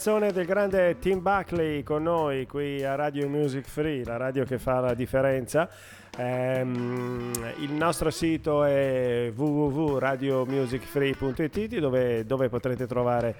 canzone 0.00 0.32
del 0.32 0.46
grande 0.46 0.98
Tim 0.98 1.20
Buckley 1.20 1.82
con 1.82 2.04
noi 2.04 2.46
qui 2.46 2.82
a 2.82 2.94
Radio 2.94 3.28
Music 3.28 3.68
Free, 3.68 4.02
la 4.02 4.16
radio 4.16 4.44
che 4.44 4.58
fa 4.58 4.80
la 4.80 4.94
differenza. 4.94 5.68
Ehm, 6.16 7.30
il 7.58 7.72
nostro 7.72 8.08
sito 8.08 8.64
è 8.64 9.30
www.radiomusicfree.it 9.34 11.78
dove, 11.80 12.24
dove 12.24 12.48
potrete 12.48 12.86
trovare 12.86 13.34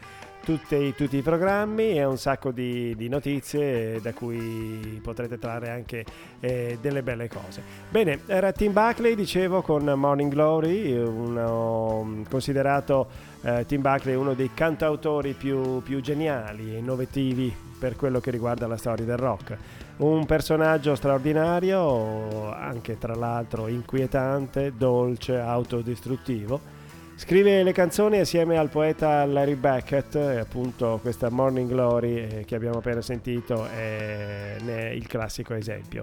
tutti, 0.44 0.94
tutti 0.94 1.16
i 1.16 1.22
programmi 1.22 1.92
e 1.92 2.04
un 2.04 2.18
sacco 2.18 2.50
di, 2.50 2.94
di 2.96 3.08
notizie 3.08 4.00
da 4.00 4.12
cui 4.12 5.00
potrete 5.02 5.38
trarre 5.38 5.70
anche 5.70 6.04
eh, 6.40 6.78
delle 6.80 7.02
belle 7.02 7.28
cose. 7.28 7.62
Bene, 7.88 8.20
era 8.26 8.52
Tim 8.52 8.72
Buckley, 8.72 9.14
dicevo, 9.14 9.62
con 9.62 9.84
Morning 9.84 10.30
Glory, 10.30 10.96
uno, 10.96 12.24
considerato 12.28 13.08
eh, 13.42 13.64
Tim 13.66 13.80
Buckley 13.80 14.14
uno 14.14 14.34
dei 14.34 14.50
cantautori 14.54 15.32
più, 15.32 15.82
più 15.82 16.00
geniali 16.00 16.74
e 16.74 16.78
innovativi 16.78 17.54
per 17.78 17.96
quello 17.96 18.20
che 18.20 18.30
riguarda 18.30 18.66
la 18.66 18.76
storia 18.76 19.04
del 19.04 19.16
rock. 19.16 19.56
Un 19.98 20.24
personaggio 20.24 20.94
straordinario, 20.94 22.50
anche 22.52 22.96
tra 22.98 23.14
l'altro 23.14 23.68
inquietante, 23.68 24.72
dolce, 24.76 25.38
autodistruttivo. 25.38 26.78
Scrive 27.20 27.62
le 27.62 27.72
canzoni 27.72 28.18
assieme 28.18 28.56
al 28.56 28.70
poeta 28.70 29.26
Larry 29.26 29.54
Beckett, 29.54 30.14
e 30.14 30.38
appunto 30.38 30.98
questa 31.02 31.28
Morning 31.28 31.68
Glory 31.68 32.16
eh, 32.16 32.44
che 32.46 32.54
abbiamo 32.54 32.78
appena 32.78 33.02
sentito 33.02 33.66
è, 33.66 34.56
il 34.94 35.06
classico 35.06 35.52
esempio. 35.52 36.02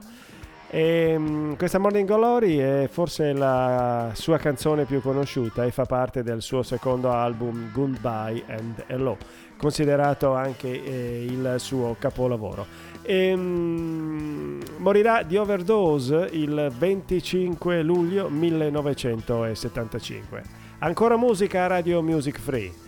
E, 0.70 1.18
mh, 1.18 1.56
questa 1.58 1.80
Morning 1.80 2.08
Glory 2.08 2.58
è 2.58 2.88
forse 2.88 3.34
la 3.34 4.12
sua 4.14 4.38
canzone 4.38 4.86
più 4.86 5.02
conosciuta 5.02 5.66
e 5.66 5.72
fa 5.72 5.86
parte 5.86 6.22
del 6.22 6.44
suo 6.44 6.62
secondo 6.62 7.12
album 7.12 7.72
Goodbye 7.72 8.44
and 8.50 8.84
Hello, 8.86 9.18
considerato 9.58 10.36
anche 10.36 10.68
eh, 10.68 11.26
il 11.26 11.56
suo 11.58 11.96
capolavoro. 11.98 12.64
Ehm, 13.02 14.62
morirà 14.78 15.24
di 15.24 15.36
overdose 15.36 16.30
il 16.32 16.72
25 16.78 17.82
luglio 17.82 18.30
1975. 18.30 20.67
Ancora 20.80 21.18
musica 21.18 21.64
a 21.64 21.68
Radio 21.68 22.04
Music 22.04 22.40
Free. 22.40 22.87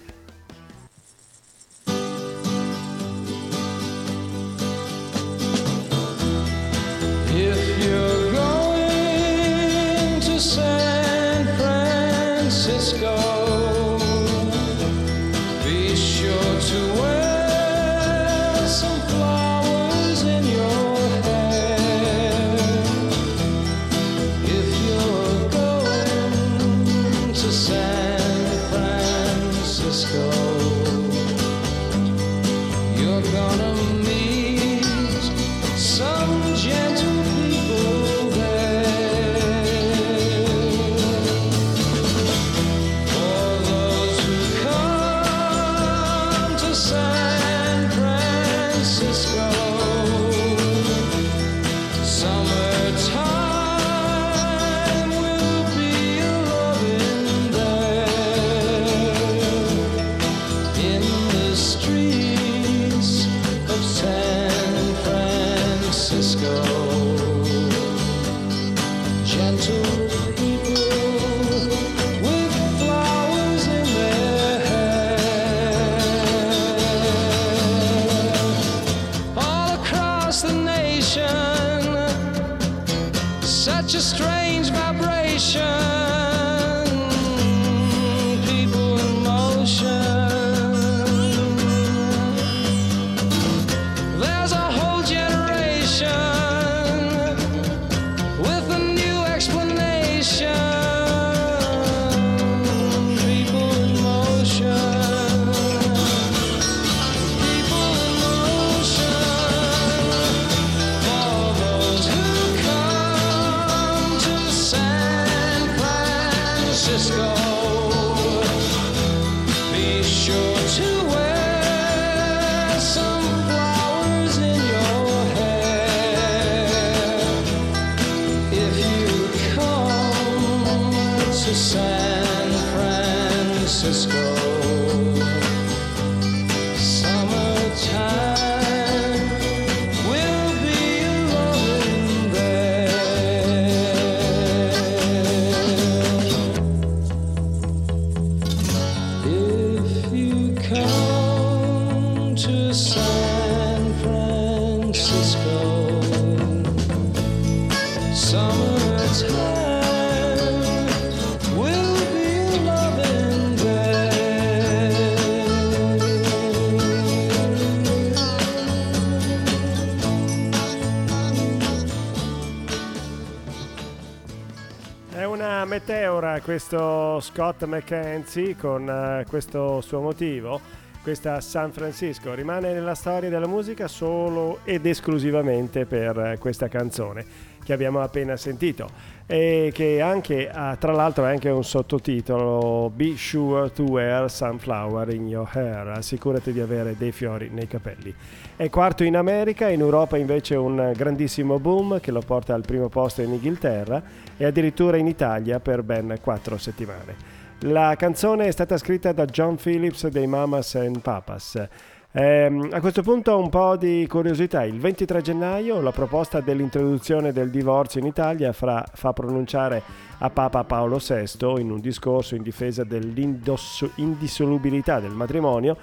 Questo 176.49 177.19
Scott 177.19 177.63
McKenzie 177.65 178.55
con 178.55 178.89
eh, 178.89 179.23
questo 179.27 179.81
suo 179.81 180.01
motivo, 180.01 180.59
questa 181.03 181.41
San 181.41 181.71
Francisco. 181.71 182.33
Rimane 182.33 182.73
nella 182.73 182.95
storia 182.95 183.29
della 183.29 183.45
musica 183.45 183.87
solo 183.87 184.61
ed 184.63 184.87
esclusivamente 184.87 185.85
per 185.85 186.17
eh, 186.17 186.37
questa 186.39 186.67
canzone 186.67 187.48
che 187.69 187.73
abbiamo 187.73 188.01
appena 188.01 188.35
sentito 188.35 188.89
e 189.27 189.69
che 189.71 190.01
anche 190.01 190.49
ha, 190.49 190.75
tra 190.75 190.91
l'altro 190.91 191.25
ha 191.25 191.27
anche 191.27 191.49
un 191.49 191.63
sottotitolo 191.63 192.89
Be 192.91 193.15
sure 193.15 193.71
to 193.71 193.83
wear 193.83 194.27
sunflower 194.27 195.13
in 195.13 195.27
your 195.27 195.47
hair, 195.53 195.89
assicurati 195.89 196.51
di 196.51 196.61
avere 196.61 196.95
dei 196.97 197.11
fiori 197.11 197.49
nei 197.51 197.67
capelli. 197.67 198.11
È 198.55 198.67
quarto 198.71 199.03
in 199.03 199.15
America, 199.15 199.69
in 199.69 199.81
Europa 199.81 200.17
invece 200.17 200.55
un 200.55 200.93
grandissimo 200.95 201.59
boom 201.59 201.99
che 201.99 202.09
lo 202.09 202.21
porta 202.21 202.55
al 202.55 202.65
primo 202.65 202.89
posto 202.89 203.21
in 203.21 203.33
Inghilterra 203.33 204.01
e 204.35 204.45
addirittura 204.45 204.97
in 204.97 205.05
Italia 205.05 205.59
per 205.59 205.83
ben 205.83 206.17
quattro 206.19 206.57
settimane. 206.57 207.37
La 207.63 207.93
canzone 207.95 208.47
è 208.47 208.51
stata 208.51 208.77
scritta 208.77 209.11
da 209.11 209.25
John 209.25 209.57
Phillips 209.57 210.07
dei 210.07 210.25
Mamas 210.25 210.73
and 210.73 211.01
Papas. 211.01 211.67
Ehm, 212.11 212.69
a 212.71 212.79
questo 212.79 213.03
punto 213.03 213.37
un 213.37 213.49
po' 213.49 213.77
di 213.77 214.07
curiosità. 214.09 214.63
Il 214.63 214.79
23 214.79 215.21
gennaio 215.21 215.79
la 215.79 215.91
proposta 215.91 216.41
dell'introduzione 216.41 217.31
del 217.31 217.51
divorzio 217.51 217.99
in 217.99 218.07
Italia 218.07 218.51
fra- 218.51 218.83
fa 218.91 219.13
pronunciare 219.13 219.83
a 220.17 220.31
Papa 220.31 220.63
Paolo 220.63 220.97
VI 220.97 221.59
in 221.59 221.69
un 221.69 221.79
discorso 221.79 222.33
in 222.33 222.41
difesa 222.41 222.83
dell'indissolubilità 222.83 224.99
del 224.99 225.11
matrimonio 225.11 225.77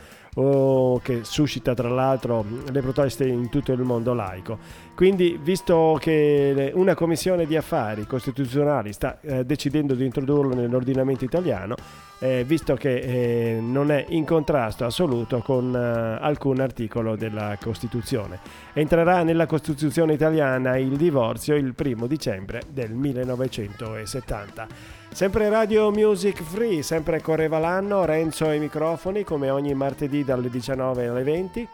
che 1.03 1.21
suscita 1.23 1.73
tra 1.73 1.89
l'altro 1.89 2.45
le 2.71 2.83
proteste 2.83 3.27
in 3.27 3.49
tutto 3.49 3.73
il 3.73 3.81
mondo 3.81 4.13
laico. 4.13 4.59
Quindi, 4.95 5.41
visto 5.43 5.97
che 5.99 6.73
una 6.75 6.95
commissione 6.95 7.47
di 7.47 7.57
affari 7.57 8.07
costituzionali 8.07 8.93
sta 8.93 9.17
eh, 9.23 9.47
decidendo 9.47 9.95
di 9.95 10.05
introdurlo 10.05 10.55
nell'ordinamento 10.55 11.25
italiano, 11.25 11.75
eh, 12.19 12.45
visto 12.45 12.75
che 12.75 12.97
eh, 12.97 13.59
non 13.61 13.91
è 13.91 14.05
in 14.09 14.25
contrasto 14.25 14.85
assoluto 14.85 15.41
con 15.41 15.75
eh, 15.75 16.25
alcun 16.25 16.61
articolo 16.61 17.17
della 17.17 17.57
Costituzione. 17.61 18.39
Entrerà 18.73 19.23
nella 19.23 19.47
Costituzione 19.47 20.15
italiana 20.15 20.77
il 20.77 20.97
divorzio 20.97 21.55
il 21.57 21.75
primo 21.75 22.07
dicembre 22.07 22.63
del 22.71 22.93
1970. 22.93 24.67
Sempre 25.11 25.49
Radio 25.49 25.91
Music 25.91 26.43
Free, 26.43 26.83
sempre 26.83 27.21
correva 27.23 27.59
l'anno, 27.59 28.05
Renzo 28.05 28.47
ai 28.47 28.59
microfoni 28.59 29.25
come 29.25 29.51
ogni 29.51 29.73
martedì 29.75 30.25
dalle 30.25 30.51
19 30.51 31.07
alle 31.07 31.23
20, 31.23 31.69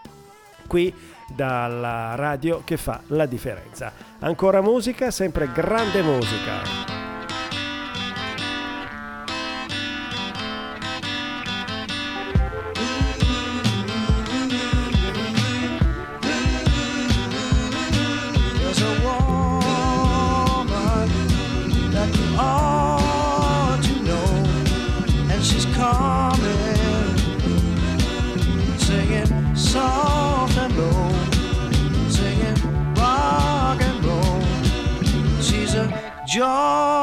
qui 0.69 0.95
dalla 1.35 2.15
radio 2.15 2.63
che 2.65 2.77
fa 2.77 3.01
la 3.09 3.27
differenza. 3.27 3.93
Ancora 4.21 4.61
musica, 4.61 5.11
sempre 5.11 5.51
grande 5.53 6.03
musica. 6.03 7.12
Joy 36.33 37.02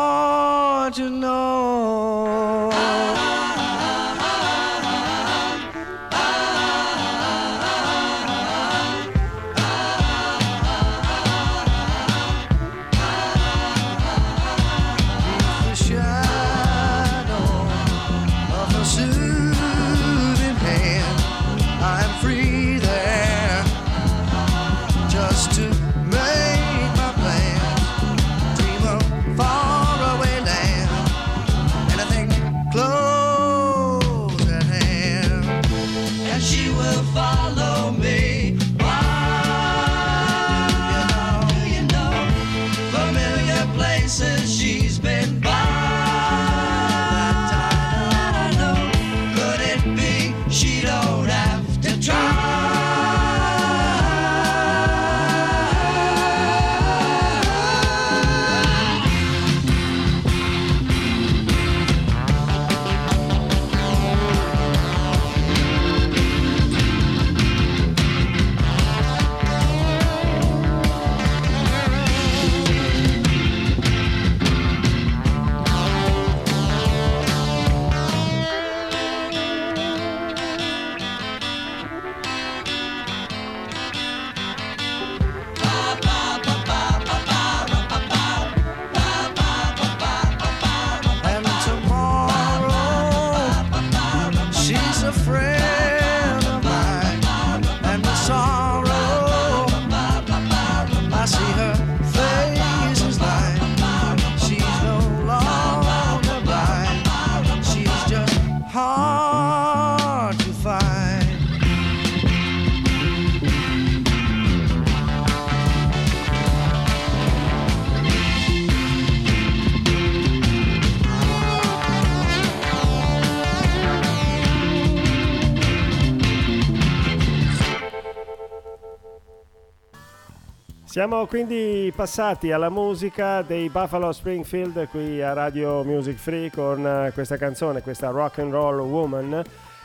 Siamo 130.89 131.27
quindi 131.27 131.93
passati 131.95 132.51
alla 132.51 132.71
musica 132.71 133.43
dei 133.43 133.69
Buffalo 133.69 134.11
Springfield 134.11 134.87
qui 134.87 135.21
a 135.21 135.33
Radio 135.33 135.83
Music 135.83 136.17
Free 136.17 136.49
con 136.49 137.11
questa 137.13 137.37
canzone, 137.37 137.83
questa 137.83 138.09
Rock 138.09 138.39
and 138.39 138.51
Roll 138.51 138.79
Woman. 138.79 139.39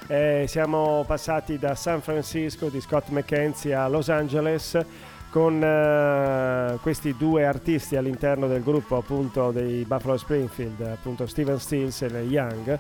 Eh, 0.07 0.47
siamo 0.49 1.05
passati 1.07 1.59
da 1.59 1.75
San 1.75 2.01
Francisco 2.01 2.71
di 2.71 2.81
Scott 2.81 3.11
McKenzie 3.11 3.75
a 3.75 3.87
Los 3.87 4.09
Angeles 4.09 4.83
con 5.29 5.63
eh, 5.63 6.79
questi 6.81 7.15
due 7.19 7.45
artisti 7.45 7.97
all'interno 7.97 8.47
del 8.47 8.63
gruppo 8.63 8.97
appunto 8.97 9.51
dei 9.51 9.85
Buffalo 9.85 10.17
Springfield, 10.17 10.81
appunto 10.81 11.27
Steven 11.27 11.59
Stills 11.59 12.01
e 12.01 12.23
Young 12.23 12.79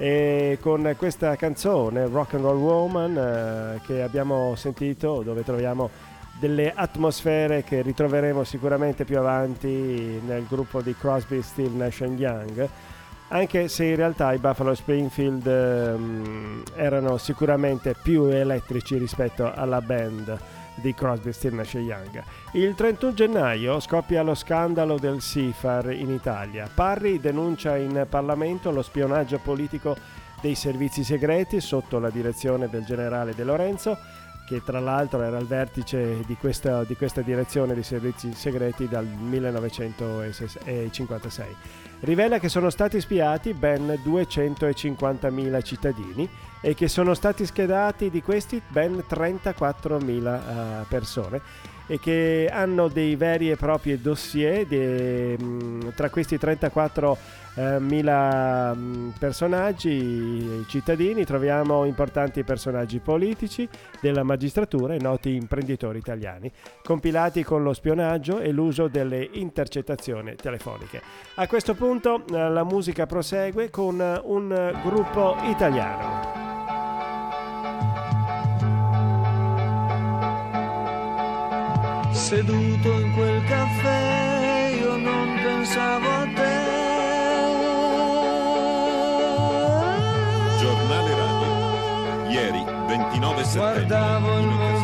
e 0.00 0.58
con 0.62 0.94
questa 0.96 1.34
canzone 1.34 2.06
Rock 2.06 2.34
and 2.34 2.44
Roll 2.44 2.56
Woman 2.56 3.16
eh, 3.16 3.80
che 3.84 4.00
abbiamo 4.00 4.54
sentito 4.54 5.22
dove 5.22 5.42
troviamo 5.42 5.90
delle 6.38 6.72
atmosfere 6.74 7.64
che 7.64 7.82
ritroveremo 7.82 8.44
sicuramente 8.44 9.04
più 9.04 9.18
avanti 9.18 10.20
nel 10.24 10.44
gruppo 10.46 10.80
di 10.80 10.94
Crosby, 10.94 11.42
Steve 11.42 11.76
Nash 11.76 12.00
Young 12.00 12.68
anche 13.28 13.68
se 13.68 13.84
in 13.84 13.96
realtà 13.96 14.32
i 14.32 14.38
Buffalo 14.38 14.74
Springfield 14.74 15.46
ehm, 15.46 16.62
erano 16.74 17.18
sicuramente 17.18 17.94
più 18.00 18.24
elettrici 18.24 18.96
rispetto 18.96 19.52
alla 19.52 19.82
band 19.82 20.38
di 20.76 20.94
Crosby, 20.94 21.32
Steve 21.32 21.56
Nash 21.56 21.74
Young. 21.74 22.22
Il 22.52 22.74
31 22.74 23.12
gennaio 23.12 23.80
scoppia 23.80 24.22
lo 24.22 24.34
scandalo 24.34 24.98
del 24.98 25.20
SIFAR 25.20 25.92
in 25.92 26.10
Italia. 26.10 26.70
Parri 26.72 27.20
denuncia 27.20 27.76
in 27.76 28.06
Parlamento 28.08 28.70
lo 28.70 28.82
spionaggio 28.82 29.38
politico 29.38 29.94
dei 30.40 30.54
servizi 30.54 31.04
segreti 31.04 31.60
sotto 31.60 31.98
la 31.98 32.10
direzione 32.10 32.68
del 32.70 32.84
generale 32.84 33.34
De 33.34 33.44
Lorenzo 33.44 33.98
che 34.48 34.64
tra 34.64 34.80
l'altro 34.80 35.20
era 35.20 35.36
al 35.36 35.46
vertice 35.46 36.22
di 36.26 36.34
questa, 36.36 36.82
di 36.84 36.96
questa 36.96 37.20
direzione 37.20 37.74
dei 37.74 37.82
servizi 37.82 38.32
segreti 38.32 38.88
dal 38.88 39.04
1956. 39.04 41.56
Rivela 42.00 42.38
che 42.38 42.48
sono 42.48 42.70
stati 42.70 42.98
spiati 42.98 43.52
ben 43.52 44.00
250.000 44.02 45.62
cittadini 45.62 46.26
e 46.62 46.74
che 46.74 46.88
sono 46.88 47.12
stati 47.12 47.44
schedati 47.44 48.08
di 48.08 48.22
questi 48.22 48.62
ben 48.66 49.04
34.000 49.06 50.80
eh, 50.80 50.84
persone 50.88 51.42
e 51.88 51.98
che 51.98 52.48
hanno 52.52 52.86
dei 52.88 53.16
veri 53.16 53.50
e 53.50 53.56
propri 53.56 54.00
dossier 54.00 54.64
de- 54.66 55.36
tra 55.94 56.10
questi 56.10 56.36
34.000 56.36 58.76
mh, 58.76 59.14
personaggi 59.18 60.64
cittadini. 60.68 61.24
Troviamo 61.24 61.86
importanti 61.86 62.44
personaggi 62.44 63.00
politici 63.00 63.68
della 64.00 64.22
magistratura 64.22 64.94
e 64.94 65.00
noti 65.00 65.34
imprenditori 65.34 65.98
italiani 65.98 66.52
compilati 66.84 67.42
con 67.42 67.62
lo 67.62 67.72
spionaggio 67.72 68.38
e 68.38 68.52
l'uso 68.52 68.88
delle 68.88 69.26
intercettazioni 69.32 70.34
telefoniche. 70.36 71.00
A 71.36 71.46
questo 71.46 71.74
punto 71.74 72.22
eh, 72.26 72.48
la 72.48 72.64
musica 72.64 73.06
prosegue 73.06 73.70
con 73.70 73.98
eh, 74.00 74.20
un 74.24 74.78
gruppo 74.84 75.36
italiano 75.44 76.47
Seduto 82.28 83.00
in 83.00 83.12
quel 83.14 83.42
caffè 83.44 84.74
io 84.78 84.98
non 84.98 85.40
pensavo 85.42 86.08
a 86.10 86.26
te. 86.34 86.56
Giornale 90.58 91.14
radio. 91.14 92.28
Ieri, 92.28 92.64
29 92.86 93.44
settembre. 93.44 93.86
Guardavo 93.86 94.38
il 94.40 94.46
mondo 94.46 94.77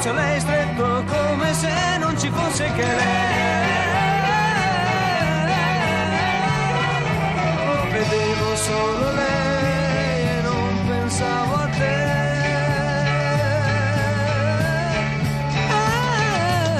braccio 0.00 0.12
lei 0.12 0.40
stretto 0.40 1.04
come 1.06 1.52
se 1.52 1.98
non 1.98 2.18
ci 2.18 2.30
fosse 2.30 2.72
che 2.72 2.86
lei. 2.86 3.78
Vedevo 7.92 8.56
solo 8.56 9.12
lei 9.12 10.22
e 10.22 10.40
non 10.42 10.86
pensavo 10.86 11.54
a 11.54 11.68
te. 11.68 12.08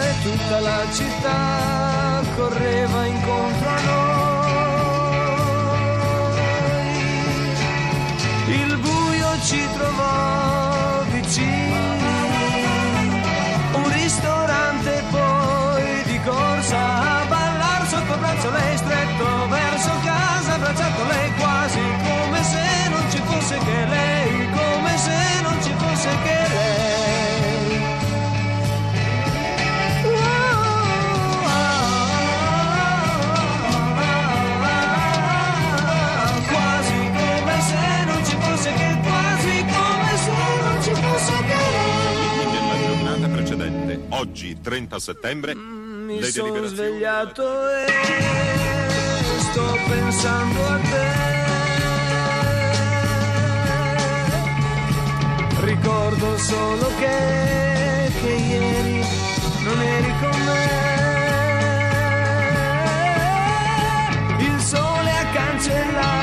E 0.08 0.22
tutta 0.22 0.60
la 0.60 0.80
città 0.92 2.22
correva 2.36 3.04
incontro 3.04 3.19
abbracciato 20.70 21.04
lei 21.06 21.32
quasi 21.34 21.80
come 22.02 22.42
se 22.44 22.88
non 22.88 23.10
ci 23.10 23.18
fosse 23.24 23.58
che 23.58 23.84
lei, 23.86 24.50
come 24.50 24.96
se 24.96 25.40
non 25.42 25.62
ci 25.62 25.72
fosse 25.76 26.08
che 26.22 26.48
lei. 26.48 27.98
Quasi 36.48 37.10
come 37.14 37.60
se 37.60 38.04
non 38.04 38.24
ci 38.24 38.36
fosse 38.38 38.72
che, 38.72 38.98
quasi 39.02 39.64
come 39.64 40.16
se 40.16 40.32
non 40.62 40.82
ci 40.82 40.94
fosse 40.94 41.32
che 41.48 41.56
lei. 41.74 42.46
Nella 42.52 42.86
giornata 42.86 43.28
precedente, 43.28 44.00
oggi 44.10 44.60
30 44.60 44.98
settembre, 44.98 45.54
mm, 45.54 46.06
mi 46.06 46.22
sono 46.22 46.66
svegliato 46.66 47.68
e 47.68 48.59
sto 49.50 49.76
pensando 49.88 50.66
a 50.66 50.78
te. 50.90 51.08
Ricordo 55.60 56.38
solo 56.38 56.86
che, 56.98 58.12
che 58.20 58.32
ieri 58.32 59.04
non 59.64 59.82
eri 59.82 60.12
con 60.20 60.36
me. 60.46 60.78
Il 64.38 64.60
sole 64.60 65.10
ha 65.10 65.26
cancellato 65.32 66.19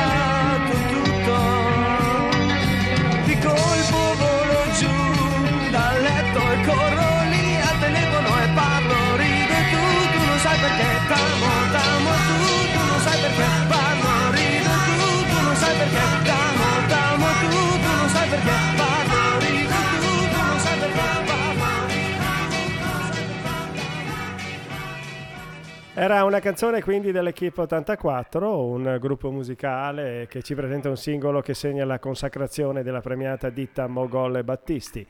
Era 25.99 26.23
una 26.25 26.39
canzone 26.39 26.83
quindi 26.83 27.11
dell'Equipe 27.11 27.61
84, 27.61 28.63
un 28.63 28.97
gruppo 29.01 29.31
musicale 29.31 30.27
che 30.29 30.43
ci 30.43 30.53
presenta 30.53 30.89
un 30.89 30.95
singolo 30.95 31.41
che 31.41 31.55
segna 31.55 31.85
la 31.85 31.97
consacrazione 31.97 32.83
della 32.83 33.01
premiata 33.01 33.49
ditta 33.49 33.87
Mogol 33.87 34.35
e 34.35 34.43
Battisti. 34.43 35.07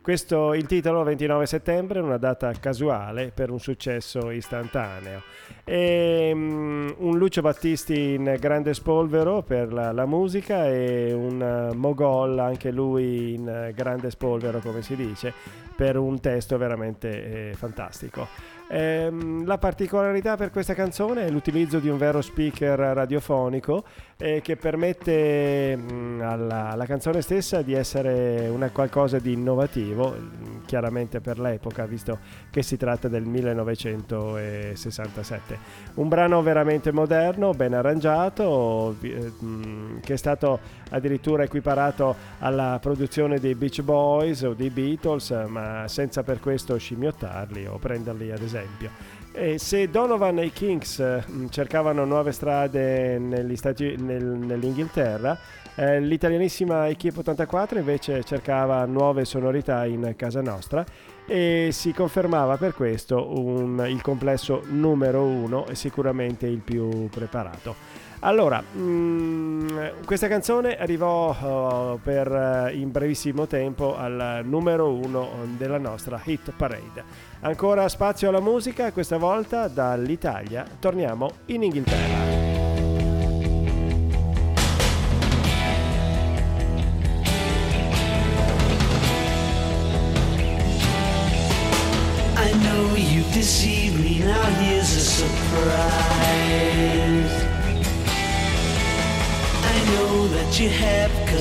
Questo 0.00 0.54
il 0.54 0.64
titolo 0.64 1.02
29 1.02 1.44
settembre, 1.44 2.00
una 2.00 2.16
data 2.16 2.50
casuale 2.58 3.30
per 3.32 3.50
un 3.50 3.60
successo 3.60 4.30
istantaneo. 4.30 5.20
E, 5.64 6.32
mm, 6.34 6.88
un 6.96 7.18
Lucio 7.18 7.42
Battisti 7.42 8.14
in 8.14 8.34
grande 8.40 8.72
spolvero 8.72 9.42
per 9.42 9.70
la, 9.70 9.92
la 9.92 10.06
musica 10.06 10.66
e 10.66 11.12
un 11.12 11.42
eh, 11.42 11.74
Mogol 11.74 12.38
anche 12.38 12.70
lui 12.70 13.34
in 13.34 13.46
eh, 13.46 13.72
grande 13.74 14.10
spolvero 14.10 14.60
come 14.60 14.80
si 14.80 14.96
dice 14.96 15.32
per 15.76 15.96
un 15.98 16.20
testo 16.20 16.56
veramente 16.56 17.50
eh, 17.50 17.54
fantastico. 17.54 18.26
Ehm, 18.74 19.44
la 19.44 19.58
particolarità 19.58 20.38
per 20.38 20.50
questa 20.50 20.72
canzone 20.72 21.26
è 21.26 21.30
l'utilizzo 21.30 21.78
di 21.78 21.90
un 21.90 21.98
vero 21.98 22.22
speaker 22.22 22.78
radiofonico 22.78 23.84
eh, 24.16 24.40
che 24.40 24.56
permette 24.56 25.76
mh, 25.76 26.22
alla, 26.22 26.70
alla 26.70 26.86
canzone 26.86 27.20
stessa 27.20 27.60
di 27.60 27.74
essere 27.74 28.48
una 28.48 28.70
qualcosa 28.70 29.18
di 29.18 29.34
innovativo, 29.34 30.08
mh, 30.08 30.64
chiaramente 30.64 31.20
per 31.20 31.38
l'epoca, 31.38 31.84
visto 31.84 32.18
che 32.50 32.62
si 32.62 32.78
tratta 32.78 33.08
del 33.08 33.24
1967. 33.24 35.58
Un 35.94 36.08
brano 36.08 36.40
veramente 36.40 36.92
moderno, 36.92 37.50
ben 37.50 37.74
arrangiato, 37.74 38.96
eh, 39.02 39.32
mh, 39.38 40.00
che 40.00 40.14
è 40.14 40.16
stato 40.16 40.60
addirittura 40.88 41.42
equiparato 41.42 42.16
alla 42.38 42.78
produzione 42.80 43.38
dei 43.38 43.54
Beach 43.54 43.82
Boys 43.82 44.40
o 44.42 44.54
dei 44.54 44.70
Beatles, 44.70 45.30
ma 45.46 45.86
senza 45.88 46.22
per 46.22 46.40
questo 46.40 46.78
scimmiottarli 46.78 47.66
o 47.66 47.76
prenderli 47.76 48.30
ad 48.30 48.40
esempio. 48.40 48.61
E 49.34 49.58
se 49.58 49.88
Donovan 49.88 50.38
e 50.38 50.44
i 50.46 50.52
Kings 50.52 50.98
eh, 50.98 51.22
mh, 51.26 51.46
cercavano 51.48 52.04
nuove 52.04 52.32
strade 52.32 53.18
Stati- 53.54 53.96
nel- 53.96 54.24
nell'Inghilterra, 54.24 55.38
eh, 55.74 56.00
l'italianissima 56.00 56.88
Equipe 56.88 57.20
84 57.20 57.78
invece 57.78 58.22
cercava 58.24 58.84
nuove 58.84 59.24
sonorità 59.24 59.86
in 59.86 60.12
casa 60.16 60.42
nostra 60.42 60.84
e 61.26 61.70
si 61.72 61.92
confermava 61.94 62.58
per 62.58 62.74
questo 62.74 63.38
un- 63.38 63.82
il 63.88 64.02
complesso 64.02 64.62
numero 64.68 65.22
uno 65.24 65.66
e 65.66 65.74
sicuramente 65.76 66.46
il 66.46 66.58
più 66.58 67.08
preparato. 67.08 67.74
Allora, 68.24 68.60
mh, 68.60 70.04
questa 70.04 70.28
canzone 70.28 70.76
arrivò 70.76 71.94
eh, 71.94 71.98
per 72.00 72.30
eh, 72.30 72.76
in 72.76 72.92
brevissimo 72.92 73.48
tempo 73.48 73.96
al 73.96 74.42
numero 74.44 74.92
uno 74.92 75.28
della 75.56 75.78
nostra 75.78 76.20
hit 76.24 76.52
parade. 76.56 77.02
Ancora 77.40 77.88
spazio 77.88 78.28
alla 78.28 78.40
musica, 78.40 78.92
questa 78.92 79.16
volta 79.16 79.66
dall'Italia 79.66 80.64
torniamo 80.78 81.30
in 81.46 81.64
Inghilterra. 81.64 82.61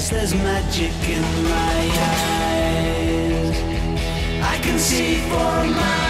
Cause 0.01 0.09
there's 0.09 0.33
magic 0.33 0.91
in 1.07 1.21
my 1.43 1.91
eyes. 2.49 3.57
I 4.41 4.57
can 4.63 4.79
see 4.79 5.17
for 5.29 5.75
miles 5.75 6.00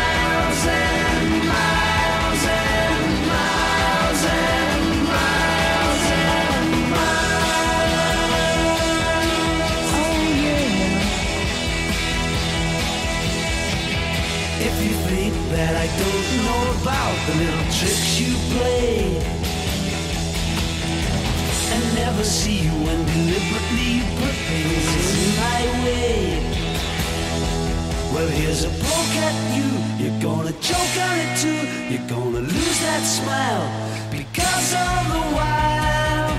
Well 28.21 28.29
here's 28.29 28.63
a 28.65 28.69
poke 28.69 29.15
at 29.27 29.35
you, 29.57 30.05
you're 30.05 30.21
gonna 30.21 30.51
choke 30.61 30.95
on 31.07 31.17
it 31.25 31.39
too. 31.41 31.61
You're 31.89 32.07
gonna 32.07 32.41
lose 32.41 32.79
that 32.81 33.01
smile 33.01 33.65
because 34.11 34.75
all 34.77 35.03
the 35.09 35.23
while 35.37 36.29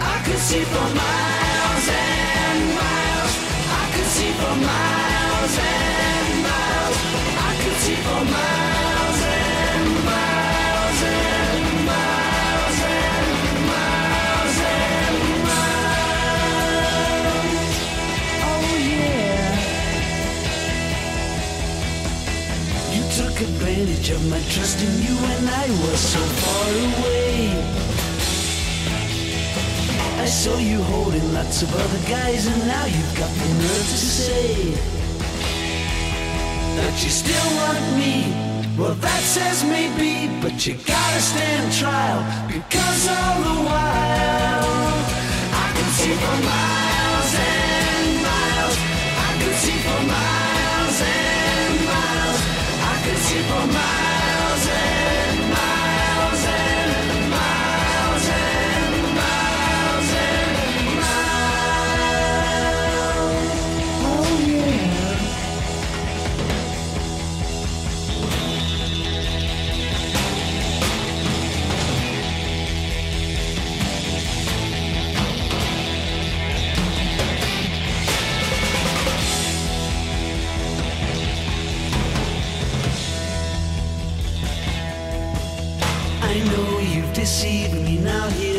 I 0.00 0.22
could 0.24 0.38
see 0.38 0.64
for 0.64 0.88
miles 0.96 1.86
and 1.92 2.58
miles. 2.80 3.34
I 3.68 3.84
could 3.94 4.10
see 4.16 4.32
for 4.32 4.56
miles 4.64 5.58
and 5.58 5.93
advantage 23.84 24.10
of 24.10 24.30
my 24.30 24.40
trust 24.48 24.80
in 24.82 24.92
you 25.02 25.14
when 25.14 25.48
I 25.48 25.68
was 25.84 26.00
so 26.00 26.18
far 26.18 26.70
away. 26.88 27.50
I 30.22 30.26
saw 30.26 30.56
you 30.58 30.82
holding 30.82 31.34
lots 31.34 31.62
of 31.62 31.68
other 31.74 32.08
guys 32.08 32.46
and 32.46 32.66
now 32.66 32.86
you've 32.86 33.14
got 33.18 33.28
the 33.28 33.48
nerve 33.60 33.88
to 33.92 33.98
say 33.98 34.70
That 36.76 36.94
you 37.04 37.10
still 37.10 37.48
want 37.60 37.84
me. 38.00 38.32
Well 38.78 38.94
that 38.94 39.22
says 39.22 39.64
maybe 39.64 40.32
But 40.40 40.66
you 40.66 40.74
gotta 40.74 41.20
stand 41.20 41.72
trial 41.74 42.20
Because 42.48 43.08
all 43.08 43.36
the 43.48 43.58
while 43.68 44.94
I 45.64 45.66
can 45.76 45.90
see 45.98 46.14
for 46.22 46.38
miles 46.50 47.32
and 47.52 48.10
miles. 48.28 48.76
I 49.26 49.30
can 49.40 49.52
see 49.62 49.78
for 49.84 50.06
miles 50.06 50.34
miles 50.34 50.43
I 53.26 53.30
can 53.30 54.03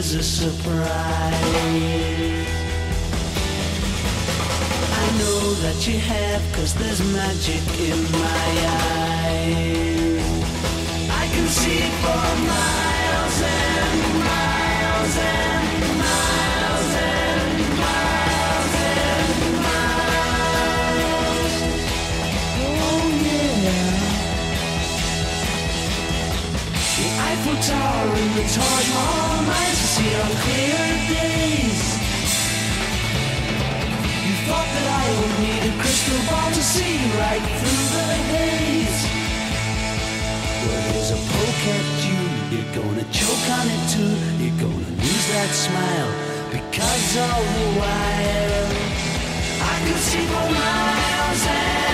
here's 0.05 0.13
a 0.13 0.23
surprise. 0.23 0.87
I 4.91 5.17
know 5.17 5.53
that 5.63 5.87
you 5.87 5.99
have, 5.99 6.41
cause 6.53 6.73
there's 6.75 7.01
magic 7.13 7.63
in 7.79 8.03
my 8.11 8.47
eyes. 9.15 10.21
I 11.09 11.27
can 11.33 11.47
see 11.47 11.79
for 12.01 12.47
miles 12.47 12.84
choke 43.11 43.49
on 43.57 43.67
it 43.75 43.83
too. 43.93 44.15
You're 44.41 44.59
gonna 44.59 45.01
lose 45.01 45.27
that 45.33 45.51
smile 45.51 46.11
because 46.51 47.17
all 47.17 47.43
the 47.55 47.67
while 47.79 48.69
I 49.61 49.75
could 49.85 50.01
see 50.09 50.25
for 50.25 50.45
miles 50.51 51.47
and 51.47 51.84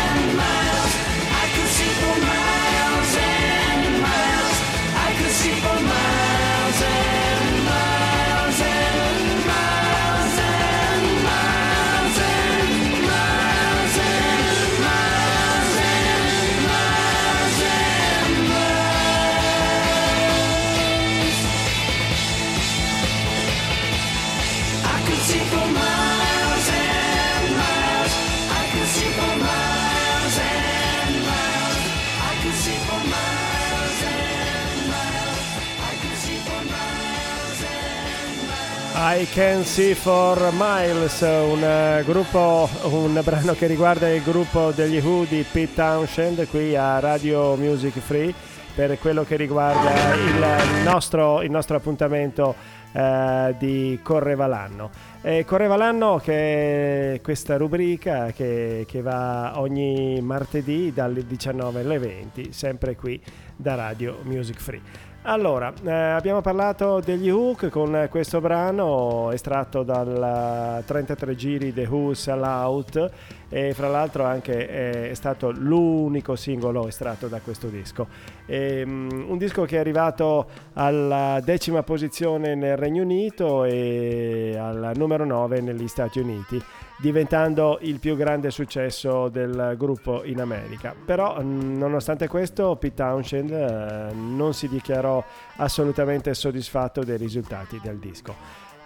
I 39.04 39.26
Can 39.34 39.64
See 39.64 39.95
For 39.95 40.52
Miles, 40.54 41.22
un 41.22 41.64
eh, 41.64 42.04
gruppo, 42.06 42.70
un 42.84 43.20
brano 43.24 43.54
che 43.54 43.66
riguarda 43.66 44.08
il 44.08 44.22
gruppo 44.22 44.70
degli 44.70 44.99
Who 44.99 45.26
di 45.28 45.43
Pete 45.52 45.74
Townshend 45.74 46.47
qui 46.47 46.76
a 46.76 46.99
Radio 46.99 47.56
Music 47.56 47.97
Free 47.97 48.32
per 48.76 48.99
quello 48.99 49.24
che 49.24 49.38
riguarda 49.38 50.14
il 50.14 50.84
nostro, 50.84 51.41
il 51.41 51.49
nostro 51.49 51.78
appuntamento 51.78 52.54
eh, 52.91 53.56
di 53.58 53.99
Correva 54.04 54.45
l'anno. 54.45 54.91
E 55.24 55.45
Correva 55.45 55.78
l'anno 55.78 56.22
che 56.24 57.14
è 57.16 57.22
questa 57.22 57.58
rubrica 57.58 58.32
che, 58.32 58.86
che 58.88 59.02
va 59.02 59.54
ogni 59.56 60.22
martedì 60.22 60.93
dalle 60.93 61.26
19 61.26 61.82
alle 61.82 61.97
20, 61.97 62.54
sempre 62.54 62.95
qui 62.95 63.20
da 63.56 63.74
Radio 63.74 64.20
Music 64.26 64.60
Free. 64.60 65.11
Allora, 65.24 65.72
eh, 65.84 65.92
abbiamo 65.92 66.42
parlato 66.42 67.00
degli 67.00 67.30
Hook 67.30 67.70
con 67.70 68.08
questo 68.10 68.42
brano 68.42 69.30
estratto 69.32 69.84
dal 69.84 70.84
33 70.84 71.36
giri 71.36 71.72
The 71.72 71.86
Who 71.86 72.16
Sell 72.16 72.42
Out 72.42 73.12
e 73.48 73.76
fra 73.76 73.88
l'altro 73.88 74.24
anche 74.26 74.68
eh, 74.68 75.12
è 75.12 75.14
stato 75.14 75.52
l'unico 75.52 76.36
singolo 76.36 76.88
estratto 76.88 77.28
da 77.28 77.40
questo 77.40 77.68
disco. 77.68 78.08
E, 78.48 78.84
mm, 78.84 79.30
un 79.30 79.38
disco 79.38 79.64
che 79.66 79.76
è 79.76 79.80
arrivato 79.80 80.48
alla 80.74 81.40
decima 81.44 81.84
posizione 81.84 82.56
nel 82.56 82.76
Regno 82.76 83.04
Unito 83.04 83.64
e 83.64 84.58
al 84.58 84.94
numero 84.96 85.24
9 85.24 85.62
negli 85.62 85.88
Stati 85.88 86.18
Uniti 86.18 86.60
diventando 87.02 87.80
il 87.82 87.99
più 87.99 88.16
grande 88.16 88.52
successo 88.52 89.28
del 89.28 89.74
gruppo 89.76 90.24
in 90.24 90.39
America. 90.39 90.93
Però 91.04 91.41
mh, 91.41 91.78
nonostante 91.78 92.28
questo 92.28 92.76
Pete 92.76 92.95
Townshend 92.95 93.52
eh, 93.52 94.14
non 94.14 94.54
si 94.54 94.68
dichiarò 94.68 95.24
assolutamente 95.58 96.34
soddisfatto 96.36 97.04
dei 97.04 97.18
risultati 97.18 97.80
del 97.82 97.97
disco. 97.97 98.36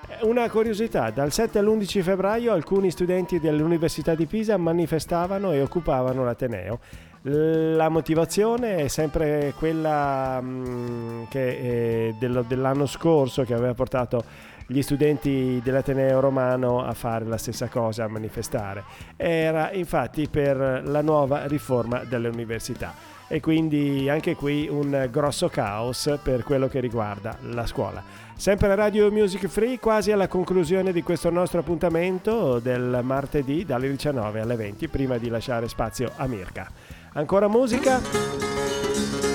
Eh, 0.08 0.26
Una 0.26 0.50
curiosità, 0.50 1.10
dal 1.10 1.34
7 1.34 1.60
all'11 1.60 2.02
febbraio 2.02 2.54
alcuni 2.54 2.90
studenti 2.90 3.40
dell'Università 3.40 4.16
di 4.16 4.26
Pisa 4.26 4.56
manifestavano 4.56 5.52
e 5.52 5.62
occupavano 5.62 6.24
l'Ateneo. 6.24 6.80
La 7.28 7.90
motivazione 7.90 8.76
è 8.76 8.88
sempre 8.88 9.52
quella 9.58 10.40
mh, 10.40 11.28
che, 11.28 12.10
eh, 12.10 12.16
dell'anno 12.20 12.86
scorso 12.86 13.44
che 13.44 13.56
aveva 13.56 13.74
portato 13.74 14.54
gli 14.68 14.82
studenti 14.82 15.62
dell'Ateneo 15.64 16.20
romano 16.20 16.84
a 16.84 16.94
fare 16.94 17.26
la 17.26 17.38
stessa 17.38 17.68
cosa, 17.68 18.06
a 18.06 18.08
manifestare. 18.08 18.84
Era 19.16 19.72
infatti 19.72 20.28
per 20.30 20.82
la 20.86 21.02
nuova 21.02 21.46
riforma 21.46 22.04
delle 22.04 22.28
università 22.28 23.14
e 23.28 23.40
quindi 23.40 24.08
anche 24.10 24.36
qui 24.36 24.68
un 24.70 25.08
grosso 25.12 25.50
caos 25.50 26.20
per 26.22 26.44
quello 26.44 26.68
che 26.68 26.80
riguarda 26.80 27.38
la 27.42 27.66
scuola. 27.66 28.04
Sempre 28.36 28.76
Radio 28.76 29.12
Music 29.12 29.48
Free, 29.48 29.80
quasi 29.80 30.12
alla 30.12 30.28
conclusione 30.28 30.92
di 30.92 31.02
questo 31.02 31.30
nostro 31.30 31.60
appuntamento 31.62 32.60
del 32.60 33.00
martedì 33.02 33.64
dalle 33.66 33.90
19 33.90 34.42
alle 34.42 34.56
20, 34.56 34.88
prima 34.90 35.18
di 35.18 35.30
lasciare 35.30 35.68
spazio 35.70 36.12
a 36.18 36.28
Mirka. 36.28 36.70
Ancora 37.14 37.48
musica? 37.48 39.35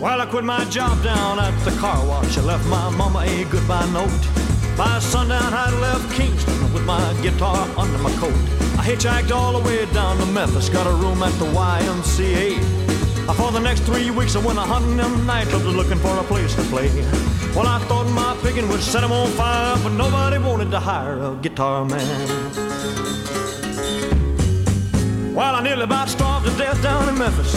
Well, 0.00 0.20
I 0.20 0.26
quit 0.26 0.44
my 0.44 0.62
job 0.66 1.02
down 1.02 1.38
at 1.38 1.58
the 1.64 1.70
car 1.80 2.06
wash. 2.06 2.36
I 2.36 2.42
left 2.42 2.66
my 2.66 2.90
mama 2.90 3.20
a 3.20 3.44
goodbye 3.44 3.90
note. 3.92 4.10
By 4.76 4.98
sundown, 4.98 5.54
I 5.54 5.70
left 5.80 6.12
Kingston 6.12 6.72
with 6.74 6.84
my 6.84 7.14
guitar 7.22 7.66
under 7.78 7.96
my 7.98 8.12
coat. 8.16 8.34
I 8.78 8.84
hitchhiked 8.84 9.30
all 9.30 9.58
the 9.58 9.66
way 9.66 9.86
down 9.94 10.18
to 10.18 10.26
Memphis, 10.26 10.68
got 10.68 10.86
a 10.86 10.90
room 10.90 11.22
at 11.22 11.32
the 11.38 11.46
YMCA. 11.46 12.58
For 13.36 13.50
the 13.50 13.58
next 13.58 13.80
three 13.80 14.10
weeks, 14.10 14.36
I 14.36 14.44
went 14.44 14.58
a 14.58 14.62
hunting 14.62 14.98
them 14.98 15.26
nightclubs 15.26 15.74
looking 15.74 15.98
for 15.98 16.14
a 16.18 16.24
place 16.24 16.54
to 16.56 16.62
play. 16.64 16.90
Well, 17.54 17.66
I 17.66 17.78
thought 17.88 18.06
my 18.10 18.36
picking 18.42 18.68
would 18.68 18.82
set 18.82 19.02
'em 19.02 19.12
on 19.12 19.28
fire, 19.28 19.78
but 19.82 19.92
nobody 19.92 20.36
wanted 20.36 20.70
to 20.72 20.78
hire 20.78 21.18
a 21.18 21.34
guitar 21.40 21.86
man. 21.86 22.28
Well, 25.34 25.54
I 25.54 25.62
nearly 25.62 25.84
about 25.84 26.10
starved 26.10 26.46
to 26.46 26.52
death 26.58 26.82
down 26.82 27.08
in 27.08 27.16
Memphis. 27.16 27.56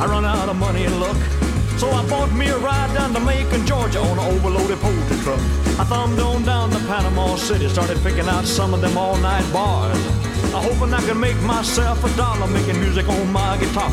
I 0.00 0.06
run 0.06 0.24
out 0.24 0.48
of 0.48 0.56
money 0.56 0.84
and 0.84 1.00
luck. 1.00 1.43
So 1.76 1.90
I 1.90 2.06
bought 2.08 2.32
me 2.32 2.48
a 2.48 2.58
ride 2.58 2.94
down 2.94 3.12
to 3.14 3.20
Macon, 3.20 3.66
Georgia 3.66 3.98
on 4.00 4.18
an 4.18 4.34
overloaded 4.34 4.78
poultry 4.78 5.16
truck. 5.18 5.40
I 5.78 5.84
thumbed 5.84 6.20
on 6.20 6.44
down 6.44 6.70
to 6.70 6.78
Panama 6.86 7.34
City, 7.36 7.68
started 7.68 8.00
picking 8.02 8.28
out 8.28 8.44
some 8.44 8.72
of 8.72 8.80
them 8.80 8.96
all 8.96 9.16
night 9.16 9.44
bars. 9.52 9.98
I 10.54 10.62
hoping 10.62 10.94
I 10.94 11.00
could 11.02 11.16
make 11.16 11.40
myself 11.42 12.04
a 12.04 12.16
dollar 12.16 12.46
making 12.46 12.78
music 12.78 13.08
on 13.08 13.32
my 13.32 13.58
guitar. 13.58 13.90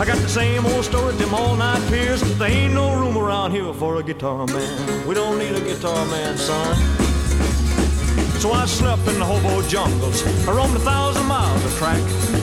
I 0.00 0.04
got 0.04 0.18
the 0.18 0.28
same 0.28 0.66
old 0.66 0.84
story, 0.84 1.14
them 1.14 1.32
all 1.32 1.54
night 1.54 1.80
peers. 1.88 2.22
There 2.38 2.50
ain't 2.50 2.74
no 2.74 2.98
room 2.98 3.16
around 3.16 3.52
here 3.52 3.72
for 3.72 4.00
a 4.00 4.02
guitar 4.02 4.44
man. 4.46 5.06
We 5.06 5.14
don't 5.14 5.38
need 5.38 5.54
a 5.54 5.60
guitar 5.60 6.04
man, 6.06 6.36
son. 6.36 6.76
So 8.40 8.50
I 8.52 8.66
slept 8.66 9.06
in 9.06 9.20
the 9.20 9.24
hobo 9.24 9.62
jungles. 9.68 10.26
I 10.48 10.52
roamed 10.52 10.74
a 10.74 10.80
thousand 10.80 11.26
miles 11.26 11.64
of 11.64 11.72
track 11.76 12.02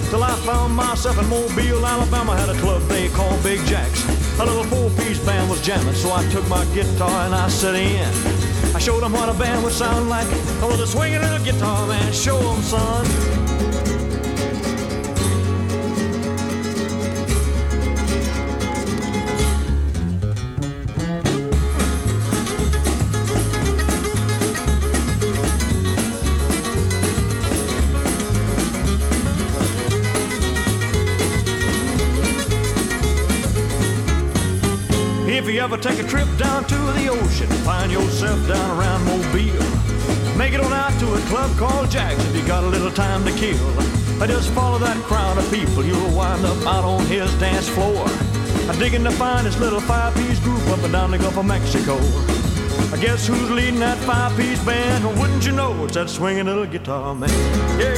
till 0.10 0.24
I 0.24 0.36
found 0.38 0.76
myself 0.76 1.20
in 1.20 1.30
Mobile, 1.30 1.86
Alabama. 1.86 2.36
Had 2.36 2.50
a 2.50 2.60
club 2.60 2.82
they 2.84 3.10
called 3.10 3.42
Big 3.44 3.64
Jacks. 3.66 4.04
A 4.40 4.46
little 4.46 4.64
four-piece 4.64 5.20
band 5.20 5.50
was 5.50 5.62
jamming, 5.62 5.94
so 5.94 6.12
I 6.12 6.28
took 6.30 6.48
my 6.48 6.66
guitar 6.74 7.26
and 7.26 7.36
I 7.36 7.48
set 7.50 7.76
in. 7.76 8.08
I 8.76 8.80
showed 8.80 9.02
them 9.02 9.14
what 9.14 9.30
a 9.30 9.34
band 9.34 9.64
would 9.64 9.74
sound 9.74 10.10
like. 10.10 10.28
I 10.62 10.66
was 10.66 10.80
a 10.80 10.88
swinging 10.88 11.22
little 11.22 11.44
guitar 11.44 11.88
man. 11.88 12.14
Show 12.14 12.40
'em, 12.40 12.62
son. 12.64 13.99
Ever 35.72 35.78
take 35.84 36.00
a 36.00 36.08
trip 36.08 36.28
down 36.40 36.64
to 36.64 36.76
the 36.98 37.08
ocean, 37.10 37.48
find 37.64 37.92
yourself 37.92 38.40
down 38.48 38.80
around 38.80 39.06
Mobile. 39.06 40.36
Make 40.36 40.54
it 40.54 40.62
on 40.62 40.74
out 40.74 41.00
to 41.00 41.14
a 41.14 41.20
club 41.30 41.56
called 41.58 41.92
Jack's 41.92 42.26
if 42.26 42.36
you 42.36 42.48
got 42.48 42.64
a 42.64 42.68
little 42.68 42.90
time 42.90 43.24
to 43.24 43.32
kill. 43.34 43.80
I 44.20 44.26
just 44.26 44.50
follow 44.54 44.80
that 44.80 44.98
crowd 45.04 45.38
of 45.38 45.48
people, 45.52 45.86
you'll 45.86 46.16
wind 46.16 46.44
up 46.44 46.58
out 46.66 46.84
on 46.84 47.06
his 47.06 47.32
dance 47.40 47.70
floor. 47.70 48.08
Digging 48.80 49.04
to 49.04 49.12
find 49.12 49.46
this 49.46 49.60
little 49.60 49.82
five-piece 49.82 50.40
group 50.40 50.66
up 50.70 50.82
and 50.82 50.92
down 50.92 51.12
the 51.12 51.20
Gulf 51.20 51.38
of 51.38 51.46
Mexico. 51.46 51.98
I 52.92 53.00
guess 53.00 53.28
who's 53.28 53.52
leading 53.52 53.80
that 53.82 53.98
five 54.00 54.36
piece 54.38 54.64
band? 54.66 55.06
Wouldn't 55.20 55.46
you 55.46 55.52
know 55.52 55.86
it's 55.86 55.94
that 55.94 56.10
swinging 56.10 56.46
little 56.46 56.66
guitar 56.66 57.14
man? 57.14 57.30
Yeah, 57.80 57.94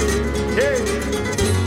yeah. 0.60 1.61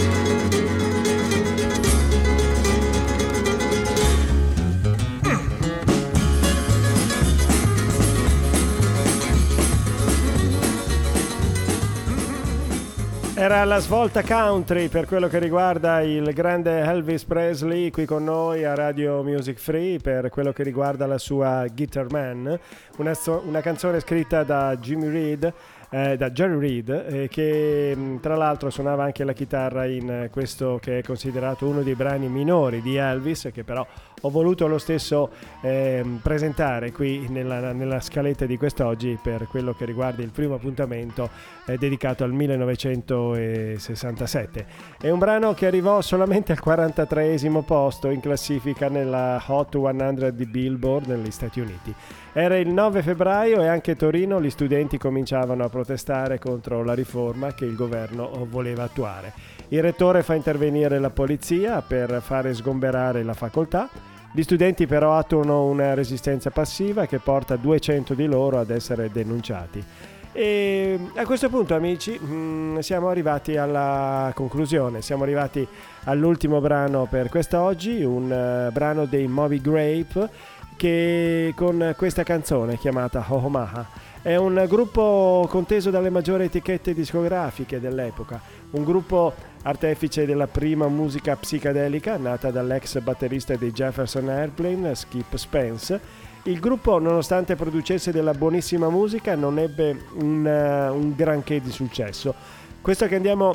Era 13.44 13.62
la 13.64 13.78
svolta 13.78 14.22
country 14.22 14.88
per 14.88 15.04
quello 15.04 15.28
che 15.28 15.38
riguarda 15.38 16.00
il 16.00 16.32
grande 16.32 16.80
Elvis 16.80 17.24
Presley 17.24 17.90
qui 17.90 18.06
con 18.06 18.24
noi 18.24 18.64
a 18.64 18.74
Radio 18.74 19.22
Music 19.22 19.58
Free 19.58 19.98
per 19.98 20.30
quello 20.30 20.50
che 20.50 20.62
riguarda 20.62 21.06
la 21.06 21.18
sua 21.18 21.66
Guitar 21.70 22.06
Man, 22.10 22.58
una, 22.96 23.12
so- 23.12 23.42
una 23.44 23.60
canzone 23.60 24.00
scritta 24.00 24.44
da 24.44 24.74
Jimmy 24.78 25.10
Reed. 25.10 25.52
Eh, 25.94 26.16
da 26.16 26.30
Jerry 26.30 26.58
Reed 26.58 26.88
eh, 26.88 27.28
che 27.28 27.94
mh, 27.94 28.18
tra 28.18 28.34
l'altro 28.34 28.68
suonava 28.68 29.04
anche 29.04 29.22
la 29.22 29.32
chitarra 29.32 29.86
in 29.86 30.10
eh, 30.10 30.28
questo 30.28 30.80
che 30.82 30.98
è 30.98 31.02
considerato 31.04 31.68
uno 31.68 31.82
dei 31.82 31.94
brani 31.94 32.26
minori 32.26 32.82
di 32.82 32.96
Elvis 32.96 33.50
che 33.52 33.62
però 33.62 33.86
ho 34.24 34.30
voluto 34.30 34.66
lo 34.66 34.78
stesso 34.78 35.28
ehm, 35.60 36.20
presentare 36.22 36.92
qui 36.92 37.26
nella, 37.28 37.72
nella 37.72 38.00
scaletta 38.00 38.46
di 38.46 38.56
quest'oggi 38.56 39.18
per 39.22 39.46
quello 39.48 39.74
che 39.74 39.84
riguarda 39.84 40.22
il 40.22 40.30
primo 40.30 40.54
appuntamento 40.54 41.28
eh, 41.66 41.76
dedicato 41.76 42.24
al 42.24 42.32
1967. 42.32 44.66
È 44.98 45.10
un 45.10 45.18
brano 45.18 45.52
che 45.52 45.66
arrivò 45.66 46.00
solamente 46.00 46.52
al 46.52 46.60
43 46.60 47.36
posto 47.66 48.08
in 48.08 48.20
classifica 48.20 48.88
nella 48.88 49.42
Hot 49.46 49.78
100 49.78 50.30
di 50.30 50.46
Billboard 50.46 51.08
negli 51.08 51.30
Stati 51.30 51.60
Uniti. 51.60 51.94
Era 52.32 52.56
il 52.56 52.68
9 52.68 53.02
febbraio 53.02 53.60
e 53.60 53.66
anche 53.68 53.90
a 53.92 53.94
Torino 53.94 54.40
gli 54.40 54.50
studenti 54.50 54.98
cominciavano 54.98 55.62
a 55.64 55.68
protestare 55.84 56.38
contro 56.38 56.82
la 56.82 56.94
riforma 56.94 57.52
che 57.52 57.66
il 57.66 57.76
governo 57.76 58.46
voleva 58.48 58.84
attuare. 58.84 59.34
Il 59.68 59.82
rettore 59.82 60.22
fa 60.22 60.34
intervenire 60.34 60.98
la 60.98 61.10
polizia 61.10 61.82
per 61.82 62.22
fare 62.22 62.54
sgomberare 62.54 63.22
la 63.22 63.34
facoltà. 63.34 63.90
Gli 64.32 64.42
studenti 64.42 64.86
però 64.86 65.16
attuano 65.18 65.66
una 65.66 65.92
resistenza 65.92 66.50
passiva 66.50 67.04
che 67.04 67.18
porta 67.18 67.56
200 67.56 68.14
di 68.14 68.24
loro 68.24 68.58
ad 68.58 68.70
essere 68.70 69.10
denunciati. 69.12 69.84
E 70.32 70.98
a 71.14 71.24
questo 71.24 71.50
punto, 71.50 71.74
amici, 71.74 72.18
mm, 72.18 72.78
siamo 72.78 73.08
arrivati 73.08 73.56
alla 73.58 74.32
conclusione. 74.34 75.02
Siamo 75.02 75.22
arrivati 75.22 75.66
all'ultimo 76.04 76.60
brano 76.60 77.06
per 77.08 77.28
quest'oggi, 77.28 78.02
un 78.02 78.32
eh, 78.32 78.70
brano 78.72 79.04
dei 79.04 79.28
Moby 79.28 79.60
Grape 79.60 80.30
che 80.76 81.52
con 81.54 81.94
questa 81.96 82.22
canzone 82.22 82.78
chiamata 82.78 83.24
Hohomaha. 83.28 84.03
È 84.24 84.36
un 84.36 84.64
gruppo 84.66 85.46
conteso 85.50 85.90
dalle 85.90 86.08
maggiori 86.08 86.44
etichette 86.44 86.94
discografiche 86.94 87.78
dell'epoca, 87.78 88.40
un 88.70 88.82
gruppo 88.82 89.34
artefice 89.64 90.24
della 90.24 90.46
prima 90.46 90.88
musica 90.88 91.36
psichedelica 91.36 92.16
nata 92.16 92.50
dall'ex 92.50 93.00
batterista 93.00 93.54
dei 93.56 93.70
Jefferson 93.70 94.30
Airplane, 94.30 94.94
Skip 94.94 95.34
Spence. 95.34 96.00
Il 96.44 96.58
gruppo, 96.58 96.98
nonostante 96.98 97.54
producesse 97.54 98.12
della 98.12 98.32
buonissima 98.32 98.88
musica, 98.88 99.34
non 99.34 99.58
ebbe 99.58 99.94
un, 100.14 100.46
uh, 100.46 100.94
un 100.94 101.12
granché 101.14 101.60
di 101.60 101.70
successo. 101.70 102.34
Questo 102.80 103.06
che 103.06 103.16
andiamo 103.16 103.54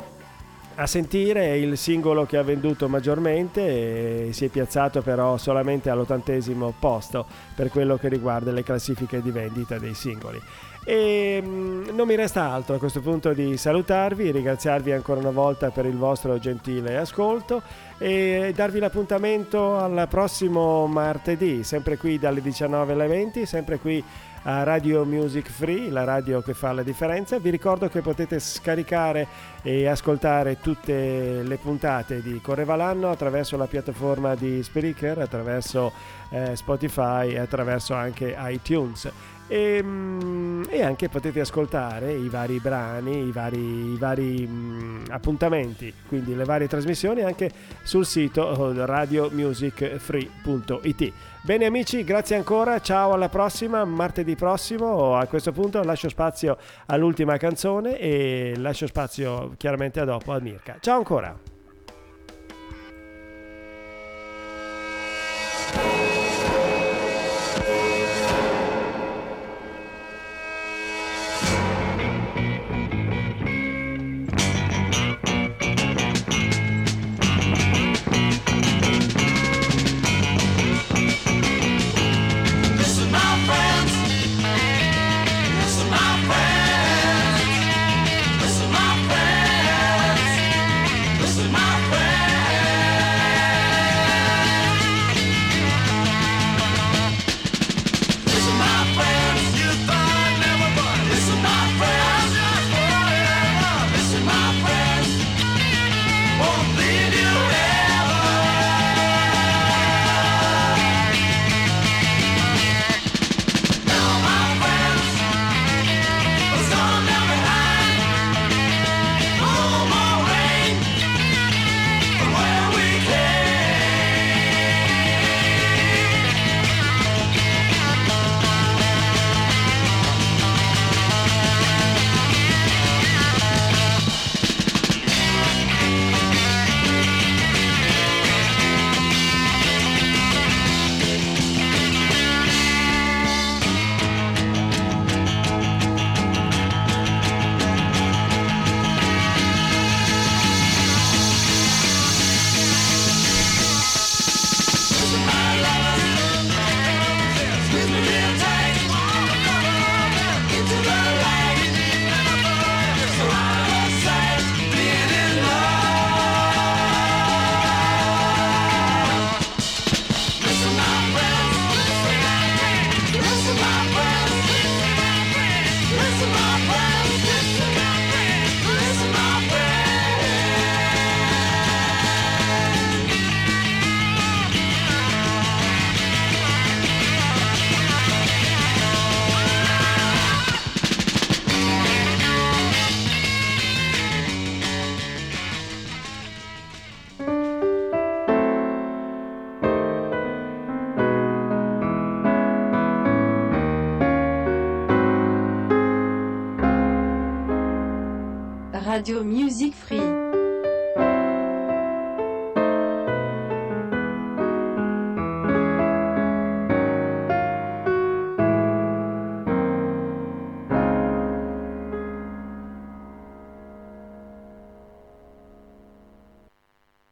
a 0.80 0.86
sentire 0.86 1.42
è 1.42 1.52
il 1.52 1.76
singolo 1.76 2.24
che 2.24 2.38
ha 2.38 2.42
venduto 2.42 2.88
maggiormente 2.88 4.28
e 4.28 4.32
si 4.32 4.46
è 4.46 4.48
piazzato 4.48 5.02
però 5.02 5.36
solamente 5.36 5.90
all'ottantesimo 5.90 6.72
posto 6.78 7.26
per 7.54 7.68
quello 7.68 7.98
che 7.98 8.08
riguarda 8.08 8.50
le 8.50 8.62
classifiche 8.62 9.20
di 9.20 9.30
vendita 9.30 9.78
dei 9.78 9.92
singoli. 9.92 10.40
E 10.84 11.42
mm, 11.44 11.88
non 11.94 12.06
mi 12.06 12.14
resta 12.14 12.50
altro 12.50 12.76
a 12.76 12.78
questo 12.78 13.00
punto 13.00 13.32
di 13.32 13.56
salutarvi, 13.56 14.30
ringraziarvi 14.30 14.92
ancora 14.92 15.20
una 15.20 15.30
volta 15.30 15.70
per 15.70 15.84
il 15.84 15.96
vostro 15.96 16.38
gentile 16.38 16.96
ascolto 16.96 17.62
e 17.98 18.52
darvi 18.54 18.78
l'appuntamento 18.78 19.76
al 19.76 20.06
prossimo 20.08 20.86
martedì, 20.86 21.64
sempre 21.64 21.98
qui 21.98 22.18
dalle 22.18 22.40
19 22.40 22.92
alle 22.94 23.06
20, 23.06 23.44
sempre 23.44 23.78
qui 23.78 24.02
a 24.44 24.62
Radio 24.62 25.04
Music 25.04 25.50
Free, 25.50 25.90
la 25.90 26.04
radio 26.04 26.40
che 26.40 26.54
fa 26.54 26.72
la 26.72 26.82
differenza. 26.82 27.38
Vi 27.38 27.50
ricordo 27.50 27.88
che 27.88 28.00
potete 28.00 28.38
scaricare 28.38 29.26
e 29.62 29.86
ascoltare 29.86 30.58
tutte 30.60 31.42
le 31.42 31.56
puntate 31.58 32.22
di 32.22 32.40
Correva 32.40 32.76
l'anno 32.76 33.10
attraverso 33.10 33.58
la 33.58 33.66
piattaforma 33.66 34.34
di 34.34 34.62
Spreaker, 34.62 35.18
attraverso 35.18 35.92
eh, 36.30 36.56
Spotify 36.56 37.32
e 37.32 37.38
attraverso 37.38 37.92
anche 37.92 38.34
iTunes. 38.38 39.10
E, 39.52 39.82
mm, 39.82 40.62
e, 40.68 40.80
anche 40.80 41.08
potete 41.08 41.40
ascoltare 41.40 42.12
i 42.12 42.28
vari 42.28 42.60
brani, 42.60 43.26
i 43.26 43.32
vari, 43.32 43.94
i 43.94 43.96
vari 43.98 44.46
mh, 44.46 45.06
appuntamenti, 45.08 45.92
quindi 46.06 46.36
le 46.36 46.44
varie 46.44 46.68
trasmissioni 46.68 47.22
anche 47.22 47.50
sul 47.82 48.06
sito 48.06 48.72
radiomusicfree.it. 48.86 51.12
Bene 51.42 51.64
amici, 51.64 52.04
grazie 52.04 52.36
ancora, 52.36 52.80
ciao 52.80 53.12
alla 53.12 53.28
prossima, 53.28 53.84
martedì 53.84 54.36
prossimo. 54.36 55.16
A 55.16 55.26
questo 55.26 55.50
punto 55.50 55.82
lascio 55.82 56.08
spazio 56.08 56.56
all'ultima 56.86 57.36
canzone 57.36 57.98
e 57.98 58.54
lascio 58.56 58.86
spazio 58.86 59.54
chiaramente 59.56 59.98
a 59.98 60.04
dopo 60.04 60.32
a 60.32 60.38
Mirka. 60.38 60.76
Ciao 60.78 60.98
ancora. 60.98 61.49